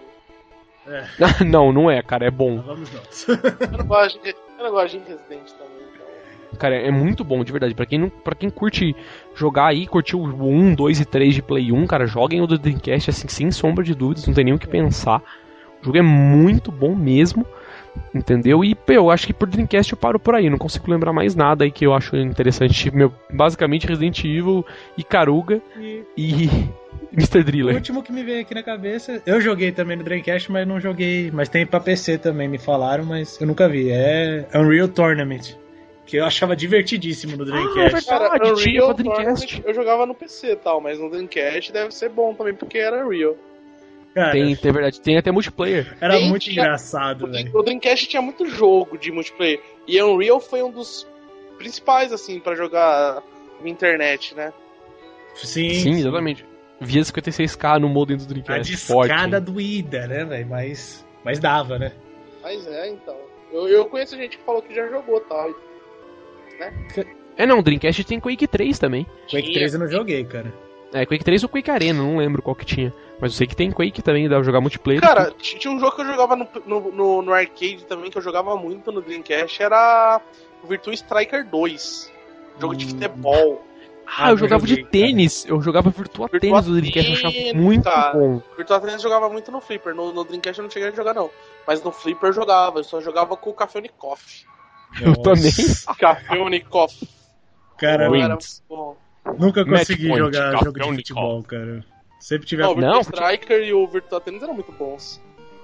[1.47, 2.61] não, não é, cara, é bom.
[2.62, 3.26] Vamos nós.
[3.28, 5.81] Eu não gosto de, eu não gosto de Resident também.
[5.95, 6.59] Então.
[6.59, 7.74] Cara, é muito bom, de verdade.
[7.74, 8.95] Pra quem, não, pra quem curte
[9.35, 12.59] jogar aí, curtiu o 1, 2 e 3 de Play 1, cara, joguem o do
[12.59, 15.22] Dreamcast, assim, sem sombra de dúvidas, não tem nem o que pensar.
[15.81, 17.47] O jogo é muito bom mesmo,
[18.14, 18.64] entendeu?
[18.64, 21.34] E, pô, eu acho que por Dreamcast eu paro por aí, não consigo lembrar mais
[21.34, 22.91] nada aí que eu acho interessante.
[22.95, 24.64] Meu, basicamente Resident Evil,
[24.97, 26.49] Icaruga E e
[27.12, 27.38] Mr.
[27.41, 27.74] o Driller.
[27.74, 31.30] último que me veio aqui na cabeça, eu joguei também no Dreamcast, mas não joguei.
[31.32, 33.91] Mas tem pra PC também, me falaram, mas eu nunca vi.
[33.91, 35.55] É Unreal Tournament.
[36.07, 38.09] Que eu achava divertidíssimo no Ah, é Dreamcast.
[38.11, 38.55] verdade.
[38.62, 39.62] Tinha Dreamcast.
[39.64, 43.09] Eu jogava no PC e tal, mas no Dreamcast deve ser bom também porque era
[43.09, 43.36] Real.
[44.14, 45.96] Cara, Tem, tem verdade, tem até multiplayer.
[46.00, 47.50] era tem- muito tinha- engraçado, velho.
[47.56, 49.61] o Dreamcast tinha muito jogo de multiplayer.
[49.86, 51.06] E Unreal foi um dos
[51.58, 53.22] principais, assim, pra jogar
[53.62, 54.52] na internet, né?
[55.36, 56.44] Sim, Sim, exatamente.
[56.80, 58.76] Via 56k no modem do A Dreamcast.
[58.78, 59.44] forte, discada hein?
[59.44, 60.46] doída, né, velho?
[60.48, 61.92] Mas, mas dava, né?
[62.42, 63.16] Mas é, então.
[63.52, 65.50] Eu, eu conheço gente que falou que já jogou tal.
[67.36, 69.04] É, não, Dreamcast tem Quake 3 também.
[69.30, 70.52] Quake Tinha- 3 eu não joguei, cara.
[70.93, 72.93] É, Quake 3 ou Quake Arena, não lembro qual que tinha.
[73.20, 75.01] Mas eu sei que tem Quake também, dá pra jogar multiplayer.
[75.01, 78.22] Cara, tinha um jogo que eu jogava no, no, no- no arcade também, que eu
[78.22, 80.20] jogava muito no Dreamcast, era
[80.62, 82.11] o Virtua Striker 2.
[82.59, 82.88] Jogo de Hum.
[82.88, 83.64] futebol.
[84.07, 85.45] ah, Ah, eu jogava joguei, de tênis.
[85.47, 88.12] Eu jogava Virtua, Virtua Tênis do Dreamcast, eu achava Tênis, muito cara.
[88.18, 88.43] bom.
[88.57, 89.95] Virtua Tennis eu jogava muito no Flipper.
[89.95, 91.30] No, no Dreamcast eu não cheguei a jogar, não.
[91.66, 92.80] Mas no Flipper eu jogava.
[92.80, 94.45] Eu só jogava com o Café Unikoff.
[95.01, 95.22] Eu Nossa.
[95.22, 95.53] também.
[95.99, 97.09] Café Unikoff.
[97.78, 98.18] Cara, Win.
[98.22, 98.97] Era muito bom.
[99.39, 101.85] Nunca consegui point, jogar jogo de futebol, cara.
[102.18, 102.73] Sempre tive Não, a...
[102.73, 105.21] o Virtua Não, porque- Striker e o Virtua Tennis eram muito bons.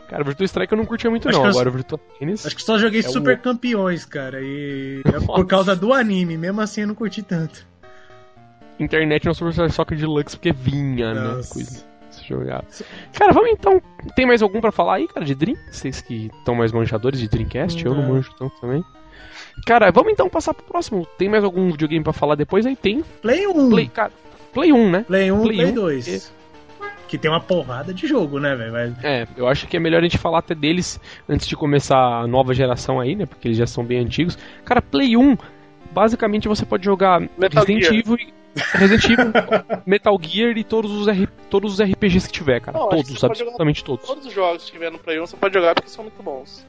[0.08, 2.46] Cara, Virtua Strike eu não curtia muito Acho não, eu- agora Virtua Tennis...
[2.46, 4.40] Acho que só joguei É o Super Campeões, cara.
[4.40, 7.66] E é por causa do anime, mesmo assim eu não curti tanto.
[8.78, 11.20] Internet no Super Soccer Deluxe porque vinha, né?
[11.20, 11.54] Nossa.
[11.54, 12.64] Coisa pra se jogar.
[13.12, 13.80] Cara, vamos então.
[14.14, 15.56] Tem mais algum pra falar aí, cara, de Dream?
[15.70, 18.14] Vocês que estão mais manjadores de Dreamcast, eu não Não.
[18.14, 18.84] manjo tanto também.
[19.64, 21.06] Cara, vamos então passar pro próximo.
[21.18, 22.66] Tem mais algum videogame pra falar depois?
[22.66, 23.02] Aí tem.
[23.22, 23.70] Play 1.
[23.70, 24.12] Play, cara.
[24.52, 25.04] Play 1, né?
[25.06, 26.32] Play 1, Play Play, um, 2.
[27.08, 28.72] Que tem uma porrada de jogo, né, velho?
[28.72, 31.96] Mas- É, eu acho que é melhor a gente falar até deles antes de começar
[31.98, 33.26] a nova geração aí, né?
[33.26, 34.36] Porque eles já são bem antigos.
[34.64, 35.36] Cara, Play 1,
[35.92, 37.94] basicamente você pode jogar Metal Resident Gear.
[37.94, 38.32] Evil, e-
[38.78, 39.32] Resident Evil,
[39.86, 42.76] Metal Gear e todos os, R- todos os RPGs que tiver, cara.
[42.78, 44.06] Não, todos, absolutamente todos.
[44.06, 46.66] Todos os jogos que tiver no Play 1 você pode jogar porque são muito bons.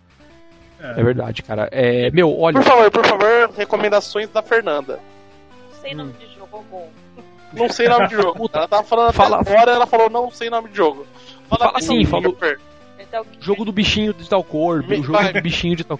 [0.80, 1.68] É verdade, cara.
[1.72, 5.00] É, meu, olha, Por favor, por favor, recomendações da Fernanda.
[5.82, 6.64] Sem nome de jogo.
[7.54, 8.50] Não sei nome de jogo.
[8.54, 11.06] Ela tava falando Fala- até agora, ela falou não sei nome de jogo.
[11.50, 12.38] Fala Metal sim, Gear, falou-
[13.40, 15.32] jogo do bichinho de tal cor, Me- o jogo vai.
[15.34, 15.98] do bichinho de tal.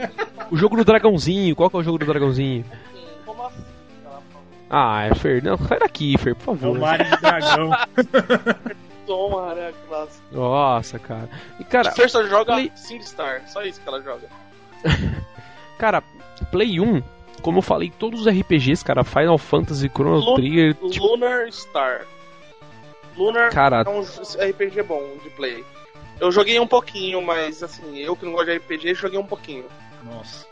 [0.52, 2.66] O jogo do dragãozinho, qual que é o jogo do dragãozinho?
[3.26, 3.64] Como assim?
[4.06, 4.46] Ela falou.
[4.70, 6.80] Ah, é Fer, não, sai daqui, Fer, por É o favor.
[6.80, 7.70] Mario de Dragão.
[9.06, 10.20] Toma, né, classe.
[10.32, 11.30] Nossa, cara.
[11.60, 14.28] E cara, Fer só joga Play- SingStar, só isso que ela joga.
[15.78, 16.02] cara,
[16.52, 17.02] Play 1,
[17.42, 22.06] como eu falei, todos os RPGs, cara, Final Fantasy, Chrono Lu- Trigger, tipo, Lunar Star.
[23.16, 25.64] Lunar cara, é um RPG bom de play.
[26.20, 29.66] Eu joguei um pouquinho, mas assim, eu que não gosto de RPG, joguei um pouquinho.
[30.04, 30.46] Nossa.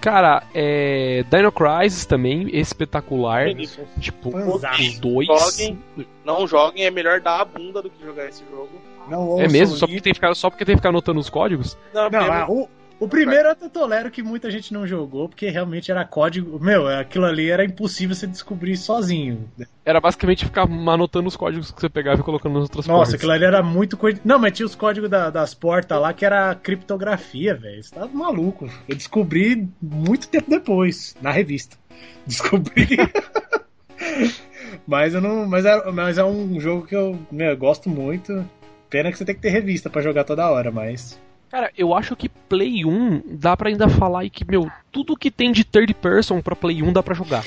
[0.00, 3.48] cara, é Dino Crisis também, espetacular.
[3.48, 3.80] Isso.
[4.00, 4.80] Tipo, Fanzaço.
[4.82, 5.26] os dois.
[5.26, 5.78] Joguem.
[6.24, 8.70] Não joguem, é melhor dar a bunda do que jogar esse jogo.
[9.08, 9.76] Não É mesmo?
[9.76, 11.76] Só porque, tem que ficar, só porque tem que ficar anotando os códigos?
[11.92, 12.68] Não, Não, ah, o,
[13.00, 16.60] o primeiro eu até tolero que muita gente não jogou, porque realmente era código.
[16.62, 19.50] Meu, aquilo ali era impossível você descobrir sozinho.
[19.84, 23.14] Era basicamente ficar anotando os códigos que você pegava e colocando nas outras Nossa, portas.
[23.14, 24.20] aquilo ali era muito coisa.
[24.24, 27.82] Não, mas tinha os códigos da- das portas lá que era criptografia, velho.
[27.82, 28.68] Você tava maluco.
[28.88, 31.76] Eu descobri muito tempo depois, na revista.
[32.26, 32.86] Descobri.
[34.86, 35.46] mas eu não.
[35.46, 38.46] Mas é, mas é um jogo que eu meu, gosto muito.
[38.88, 41.18] Pena que você tem que ter revista pra jogar toda hora, mas.
[41.50, 45.30] Cara, eu acho que Play 1 dá pra ainda falar aí que, meu, tudo que
[45.30, 47.44] tem de third person pra Play 1 dá pra jogar.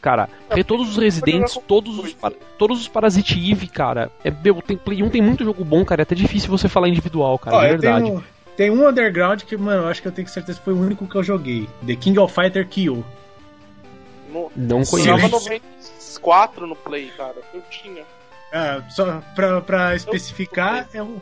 [0.00, 2.16] Cara, tem todos os Residentes, todos os,
[2.58, 4.12] todos os Parasite Eve, cara.
[4.22, 6.02] É, meu, tem, Play 1 tem muito jogo bom, cara.
[6.02, 8.04] É até difícil você falar individual, cara, Ó, eu verdade.
[8.04, 8.24] tenho,
[8.56, 11.08] tem um underground que, mano, eu acho que eu tenho certeza que foi o único
[11.08, 11.68] que eu joguei.
[11.84, 12.68] The King of Fighter.
[14.30, 15.28] No, Não conheço.
[15.28, 17.36] 94 no Play, cara.
[17.52, 18.04] Eu tinha.
[18.56, 21.18] É, só pra, pra especificar, é um,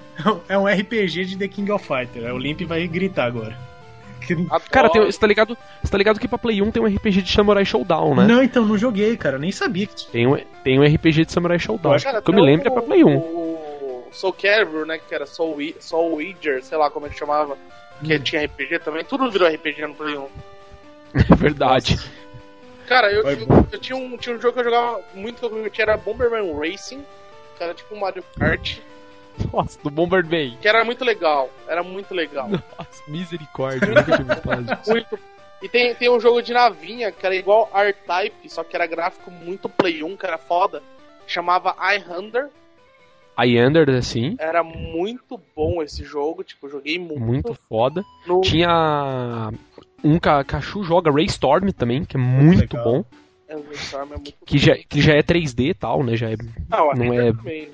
[0.50, 2.34] é um RPG de The King of Fighter.
[2.34, 3.56] O Limp vai gritar agora.
[4.20, 4.62] Que- Adoro.
[4.70, 7.22] Cara, tem, você, tá ligado, você tá ligado que pra Play 1 tem um RPG
[7.22, 8.26] de Samurai Showdown, né?
[8.26, 9.36] Não, então, não joguei, cara.
[9.36, 10.10] Eu nem sabia que tinha.
[10.12, 11.98] Tem, um, tem um RPG de Samurai Showdown.
[11.98, 13.16] Cara, que eu me lembro é o- pra Play 1.
[13.16, 14.98] O Soul Calibur, né?
[14.98, 17.56] Que era Soul, Soul Wager, sei lá como é que chamava.
[18.04, 18.20] Que Hum.
[18.20, 19.04] tinha RPG também.
[19.04, 20.26] Tudo virou RPG no Play 1.
[21.32, 21.98] É verdade.
[22.86, 25.50] Cara, eu, eu, eu tinha, um, tinha um jogo que eu jogava muito que eu
[25.50, 27.02] me divertia, era Bomberman Racing.
[27.56, 28.78] Que era tipo um Mario Kart.
[29.52, 30.58] Nossa, do Bomberman.
[30.60, 31.50] Que era muito legal.
[31.66, 32.48] Era muito legal.
[32.50, 33.86] Nossa, misericórdia.
[33.86, 34.90] eu nunca tinha disso.
[34.90, 35.18] Muito.
[35.62, 39.30] E tem, tem um jogo de navinha que era igual R-Type, só que era gráfico
[39.30, 40.82] muito Play 1, que era foda.
[41.26, 42.48] Chamava iHunder.
[43.38, 47.20] Ender, assim, Era muito bom esse jogo, tipo, joguei muito.
[47.20, 48.04] muito foda.
[48.26, 48.40] no...
[48.42, 49.50] Tinha
[50.04, 52.84] um que a Cachu joga, Raystorm também, que é muito Legal.
[52.84, 53.04] bom.
[53.52, 56.16] É, o Storm é muito Que já, que já é 3D e tal, né?
[56.16, 56.36] Já é...
[56.68, 57.70] Não, não é- também.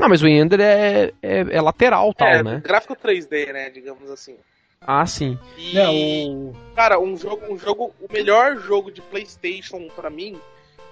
[0.00, 2.60] Ah, mas o Ender é, é, é lateral tal, é, né?
[2.64, 4.36] gráfico 3D, né, digamos assim.
[4.80, 5.36] Ah, sim.
[5.56, 6.54] E, É, o.
[6.74, 10.38] cara, um jogo, um jogo, o melhor jogo de PlayStation pra mim,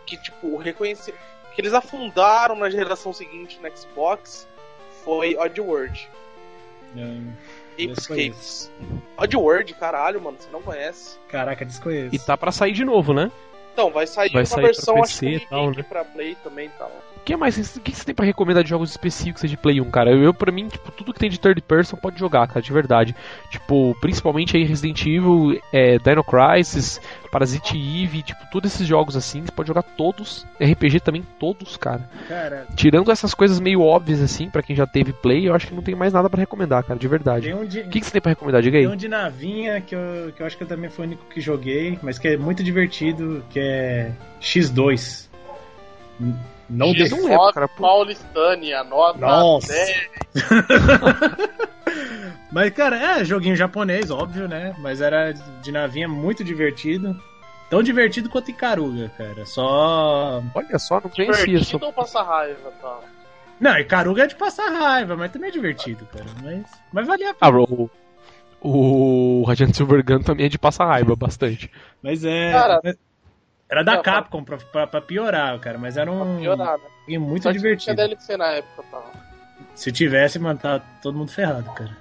[0.05, 1.15] que tipo, reconheci,
[1.55, 4.47] que eles afundaram na geração seguinte no Xbox,
[5.05, 6.09] foi Oddworld.
[7.75, 8.71] Apescapes.
[9.17, 11.17] Oddworld, caralho, mano, você não conhece.
[11.29, 12.15] Caraca, desconheço.
[12.15, 13.31] E tá pra sair de novo, né?
[13.77, 15.83] Então, vai sair Vai uma sair pra versão, PC acho que tal, né?
[15.83, 16.91] pra Play também e tal.
[17.27, 17.75] O que mais?
[17.75, 20.13] O que você tem pra recomendar de jogos específicos de Play 1, cara?
[20.13, 23.17] Eu, pra mim, tipo, tudo que tem de third person pode jogar, cara, de verdade.
[23.51, 27.01] Tipo, principalmente aí Resident Evil, é, Dino Crisis,
[27.33, 30.47] Parasite Eve, tipo, todos esses jogos assim, você pode jogar todos.
[30.61, 32.09] RPG também, todos, cara.
[32.29, 35.75] Cara, Tirando essas coisas meio óbvias, assim, pra quem já teve Play, eu acho que
[35.75, 37.47] não tem mais nada pra recomendar, cara, de verdade.
[37.49, 37.81] tem um de.
[37.81, 38.63] O que, que você tem pra recomendar?
[38.63, 38.93] Diga Tem aí.
[38.93, 41.41] um de navinha que eu, que eu acho que eu também foi o único que
[41.41, 45.27] joguei, mas que é muito divertido, que é X2.
[46.69, 47.09] No X2.
[47.09, 47.17] The...
[47.17, 47.69] não lembro, cara.
[47.69, 47.83] Pô.
[47.83, 49.73] Paulistânia, nota Nossa.
[49.73, 50.11] 10.
[52.53, 54.75] Mas, cara, é joguinho japonês, óbvio, né?
[54.79, 57.17] Mas era de navinha muito divertido.
[57.69, 59.45] Tão divertido quanto Icaruga, cara.
[59.45, 60.43] Só.
[60.55, 61.45] Olha só, não conhecia.
[61.45, 61.87] Divertido Só...
[61.87, 63.01] ou passa raiva, tá?
[63.59, 66.27] Não, e Caruga é de passar raiva, mas também é divertido, cara.
[66.43, 67.53] Mas, mas valia a pena.
[67.53, 67.91] Ah, o,
[68.61, 71.71] o Radiant Silver Gun também é de passar raiva bastante.
[72.03, 72.53] Mas é.
[72.53, 72.81] Cara,
[73.69, 75.79] era da não, Capcom pra, pra, pra piorar, cara.
[75.79, 76.39] Mas era um.
[76.39, 77.19] Piorar, né?
[77.19, 77.97] muito Só que tinha divertido.
[77.97, 79.03] DLC na época, tá?
[79.75, 81.97] Se tivesse, mano, tá todo mundo ferrado, cara.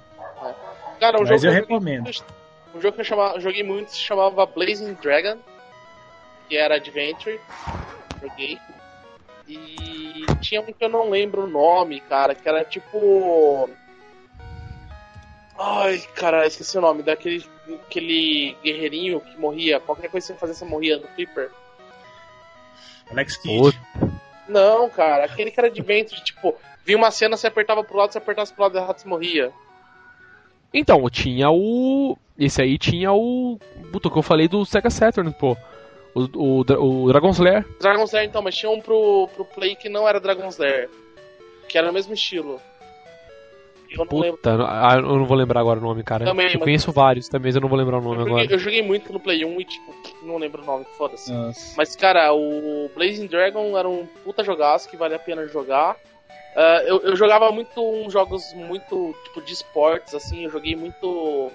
[0.99, 2.09] Cara, um Mas eu joguei recomendo.
[2.74, 5.38] Um jogo que eu chamava- joguei muito se chamava Blazing Dragon,
[6.47, 7.39] que era Adventure.
[8.22, 8.57] Joguei.
[9.47, 13.70] E tinha um que eu não lembro o nome, cara, que era tipo.
[15.58, 17.45] Ai, cara, esqueci o nome, daquele
[17.88, 19.80] aquele guerreirinho que morria.
[19.80, 21.49] Qualquer coisa que você fazia, você morria no Flipper.
[23.10, 23.80] Alex Kidd.
[24.47, 28.18] Não, cara, aquele que era Adventure, tipo, vinha uma cena, você apertava pro lado, você
[28.18, 29.51] apertasse pro lado errado, você morria.
[30.74, 32.18] Então, tinha o.
[32.38, 33.58] Esse aí tinha o.
[33.91, 35.56] Puta, o que eu falei do Sega Saturn, pô.
[36.14, 37.66] O, o, o Dragon's Lair.
[37.80, 40.89] Dragon's Lair então, mas tinha um pro, pro Play que não era Dragon's Lair.
[41.68, 42.62] Que era o mesmo estilo.
[43.98, 44.38] Eu não lembro.
[44.38, 46.26] Puta, ah, eu não vou lembrar agora o nome, cara.
[46.26, 48.34] Também, eu mas- conheço vários também, mas eu não vou lembrar o Eu nome joguei,
[48.34, 48.52] agora.
[48.54, 49.93] eu joguei muito no Play 1 e tipo,
[50.24, 51.32] não lembro o nome, foda-se.
[51.78, 55.96] Mas cara, o Blazing Dragon era um puta jogaço que vale a pena jogar.
[56.56, 61.52] Ah, eu, eu jogava muito uns jogos muito tipo de esportes, assim, eu joguei muito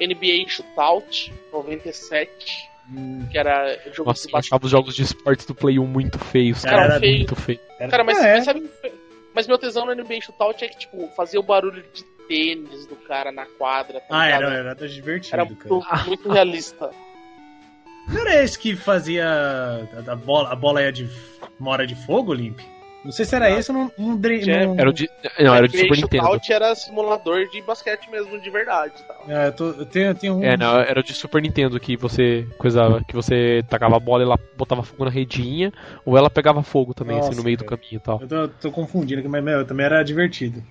[0.00, 5.54] NBA Shootout 97, Hum, que era jogo Nossa, eu achava os jogos de esportes do
[5.54, 6.90] Play 1 muito feios, Cara, cara.
[6.92, 7.16] era feio.
[7.18, 7.60] muito feio.
[7.90, 8.70] Cara, mas, É, mas sabe.
[9.38, 12.96] Mas meu tesão no NBA Shootout é que, tipo, fazia o barulho de tênis do
[12.96, 14.00] cara na quadra.
[14.00, 15.70] Tá Ah, era, era divertido, Era cara.
[15.70, 16.90] muito, muito realista.
[18.10, 21.08] Não era esse que fazia a, a bola, a bola ia de
[21.56, 22.58] mora de fogo, Limp?
[23.08, 25.08] Não sei se era esse ou não, não, Era o de.
[25.40, 26.24] Não, era o de Super Nintendo.
[26.24, 28.92] Shootout era simulador de basquete mesmo, de verdade.
[29.08, 29.24] Tal.
[29.26, 30.44] É, eu, tô- eu tenho, eu tenho um.
[30.44, 34.22] É, não, era o de Super Nintendo que você coisava, que você tacava a bola
[34.22, 35.72] e ela botava fogo na redinha,
[36.04, 37.80] ou ela pegava fogo também, assim, Nossa, no meio do cara.
[37.80, 38.20] caminho e tal.
[38.20, 40.62] Eu tô, tô confundindo aqui, mas meu, também era divertido.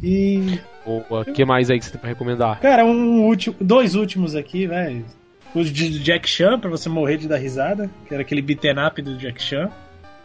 [0.00, 0.60] E.
[0.84, 1.22] Boa.
[1.22, 2.60] O que mais aí que você tem pra recomendar?
[2.60, 5.04] Cara, um último, dois últimos aqui, velho.
[5.52, 9.02] O de Jack Chan, pra você morrer de dar risada, que era aquele beaten up
[9.02, 9.68] do Jack Chan.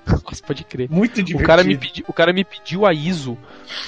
[0.25, 0.89] Nossa, pode crer.
[0.89, 1.43] Muito divertido.
[1.43, 3.37] O cara, me pedi, o cara me pediu a ISO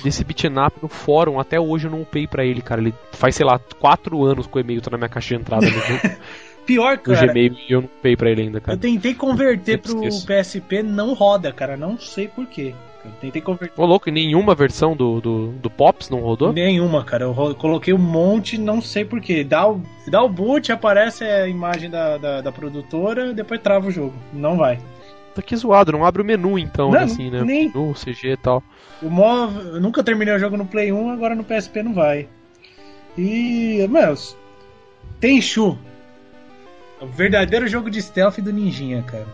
[0.04, 2.82] desse beat'em up no fórum, até hoje eu não upei pra ele, cara.
[2.82, 5.66] Ele faz, sei lá, quatro anos que o e-mail tá na minha caixa de entrada
[5.66, 5.74] no,
[6.66, 7.28] Pior, no cara.
[7.28, 8.78] Gmail e eu não upei pra ele ainda, Eu cara.
[8.78, 10.26] tentei converter Sempre pro.
[10.26, 11.76] PSP, não roda, cara.
[11.76, 12.74] Não sei porquê.
[13.04, 13.80] Eu tentei converter.
[13.82, 16.54] Ô louco, e nenhuma versão do, do, do Pops não rodou?
[16.54, 17.26] Nenhuma, cara.
[17.26, 19.44] Eu coloquei um monte, não sei porquê.
[19.44, 23.92] Dá o, dá o boot, aparece a imagem da, da, da produtora, depois trava o
[23.92, 24.14] jogo.
[24.32, 24.80] Não vai.
[25.36, 27.44] Tá que zoado, não abre o menu então, Não, assim, né?
[27.44, 28.64] nem- Menu, CG e tal.
[29.02, 29.10] O
[29.74, 32.28] eu nunca terminei o jogo no Play 1, agora no PSP não vai.
[33.18, 34.16] E, meu,
[35.20, 35.78] Tenchu.
[37.02, 39.28] É o verdadeiro jogo de stealth do Ninjinha, cara.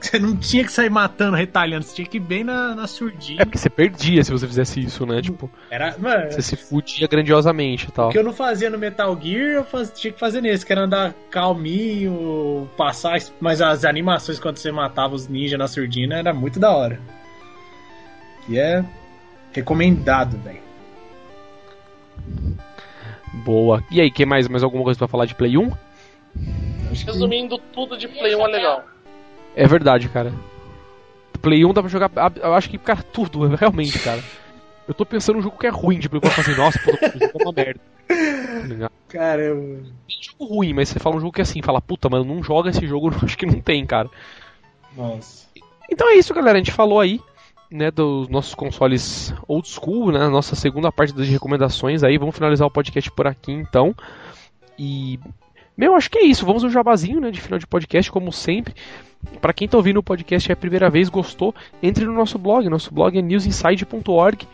[0.00, 3.42] Você não tinha que sair matando, retalhando, você tinha que ir bem na, na surdinha.
[3.42, 5.20] É porque você perdia se você fizesse isso, né?
[5.20, 8.08] Tipo, Era, mano, você se fudia grandiosamente e tal.
[8.08, 10.72] o que eu não fazia no Metal Gear, eu faz- tinha que fazer nesse, que
[10.72, 13.18] era andar calminho, passar.
[13.40, 17.00] Mas as animações quando você matava os ninjas na surdina era muito da hora.
[18.48, 18.84] E é
[19.52, 20.60] recomendado, velho.
[23.44, 23.82] Boa.
[23.90, 24.48] E aí, que mais?
[24.48, 25.70] Mais alguma coisa pra falar de Play 1?
[26.90, 28.84] Acho que- Resumindo, tudo de Play 1 é legal.
[29.54, 30.32] É verdade, cara.
[31.40, 32.10] Play 1 dá pra jogar.
[32.36, 34.22] Eu acho que, cara, tudo, realmente, cara.
[34.86, 36.26] Eu tô pensando num jogo que é ruim de Play 1.
[36.26, 37.80] Eu falo assim, nossa, pô, jogo é uma merda.
[39.08, 39.82] Caramba.
[40.06, 42.42] Tem jogo ruim, mas você fala um jogo que é assim, fala, puta, mano, não
[42.42, 44.08] joga esse jogo, acho que não tem, cara.
[44.96, 45.46] Nossa.
[45.90, 46.56] Então é isso, galera.
[46.56, 47.20] A gente falou aí,
[47.70, 50.28] né, dos nossos consoles old school, né?
[50.28, 52.18] Nossa segunda parte das recomendações aí.
[52.18, 53.94] Vamos finalizar o podcast por aqui, então.
[54.78, 55.18] E.
[55.76, 56.44] Meu, acho que é isso.
[56.44, 57.30] Vamos ao jabazinho, né?
[57.30, 58.74] De final de podcast, como sempre.
[59.40, 62.68] Pra quem tá ouvindo o podcast é a primeira vez, gostou, entre no nosso blog.
[62.68, 64.46] Nosso blog é newsinside.org.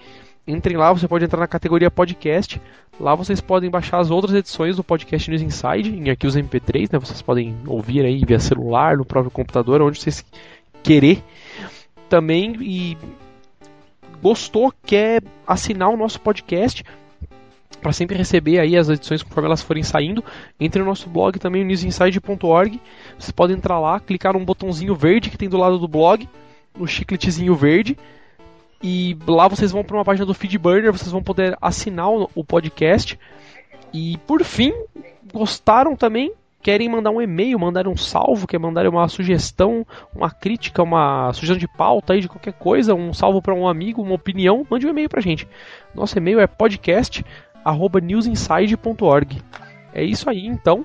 [0.46, 2.60] Entrem lá, você pode entrar na categoria podcast.
[3.00, 6.98] Lá vocês podem baixar as outras edições do podcast News Inside, em arquivos MP3, né?
[6.98, 10.24] Vocês podem ouvir aí via celular, no próprio computador, onde vocês
[10.82, 11.22] querer.
[12.08, 12.96] Também e
[14.22, 16.84] gostou, quer assinar o nosso podcast
[17.84, 20.24] para sempre receber aí as edições conforme elas forem saindo,
[20.58, 22.80] entre no nosso blog também, newsinside.org.
[23.18, 26.26] Vocês podem entrar lá, clicar no botãozinho verde que tem do lado do blog,
[26.74, 27.94] no chicletezinho verde,
[28.82, 32.42] e lá vocês vão para uma página do Feedburner, vocês vão poder assinar o, o
[32.42, 33.18] podcast.
[33.92, 34.72] E por fim,
[35.30, 36.32] gostaram também?
[36.62, 41.58] Querem mandar um e-mail, mandar um salvo, quer mandar uma sugestão, uma crítica, uma sugestão
[41.58, 44.90] de pauta aí de qualquer coisa, um salvo para um amigo, uma opinião, mande um
[44.90, 45.46] e-mail pra gente.
[45.94, 46.46] Nosso e-mail é
[47.64, 49.42] podcast@newsinside.org.
[49.92, 50.84] É isso aí, então.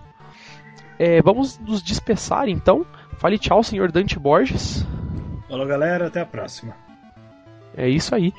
[0.97, 2.85] É, vamos nos despeçar, então.
[3.17, 4.85] Fale tchau, senhor Dante Borges.
[5.47, 6.07] Falou, galera.
[6.07, 6.75] Até a próxima.
[7.75, 8.33] É isso aí.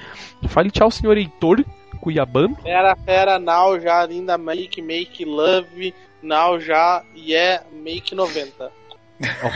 [0.49, 1.65] Fale tchau, senhor Heitor
[2.01, 2.57] Cuiabano.
[2.57, 8.71] Fera, fera, now já, linda, make, make, love, now já, yeah, make 90.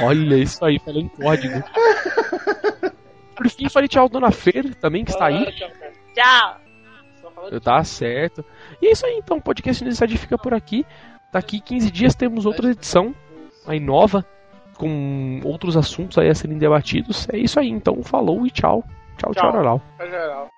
[0.03, 1.63] Olha isso aí, falei em código.
[3.35, 5.53] Por fim, falei tchau, dona Fer, também, que está aí.
[6.15, 6.61] Tchau.
[7.63, 8.45] Tá certo.
[8.85, 9.39] E é isso aí, então.
[9.39, 10.85] O podcast Necessidade fica por aqui.
[11.33, 13.15] Daqui 15 dias temos outra edição
[13.67, 14.23] aí nova,
[14.77, 17.27] com outros assuntos aí a serem debatidos.
[17.33, 18.03] É isso aí, então.
[18.03, 18.85] Falou e tchau.
[19.17, 19.63] Tchau, tchau, Tchau.
[19.63, 19.83] tchau.
[19.97, 20.54] Tchau, geral.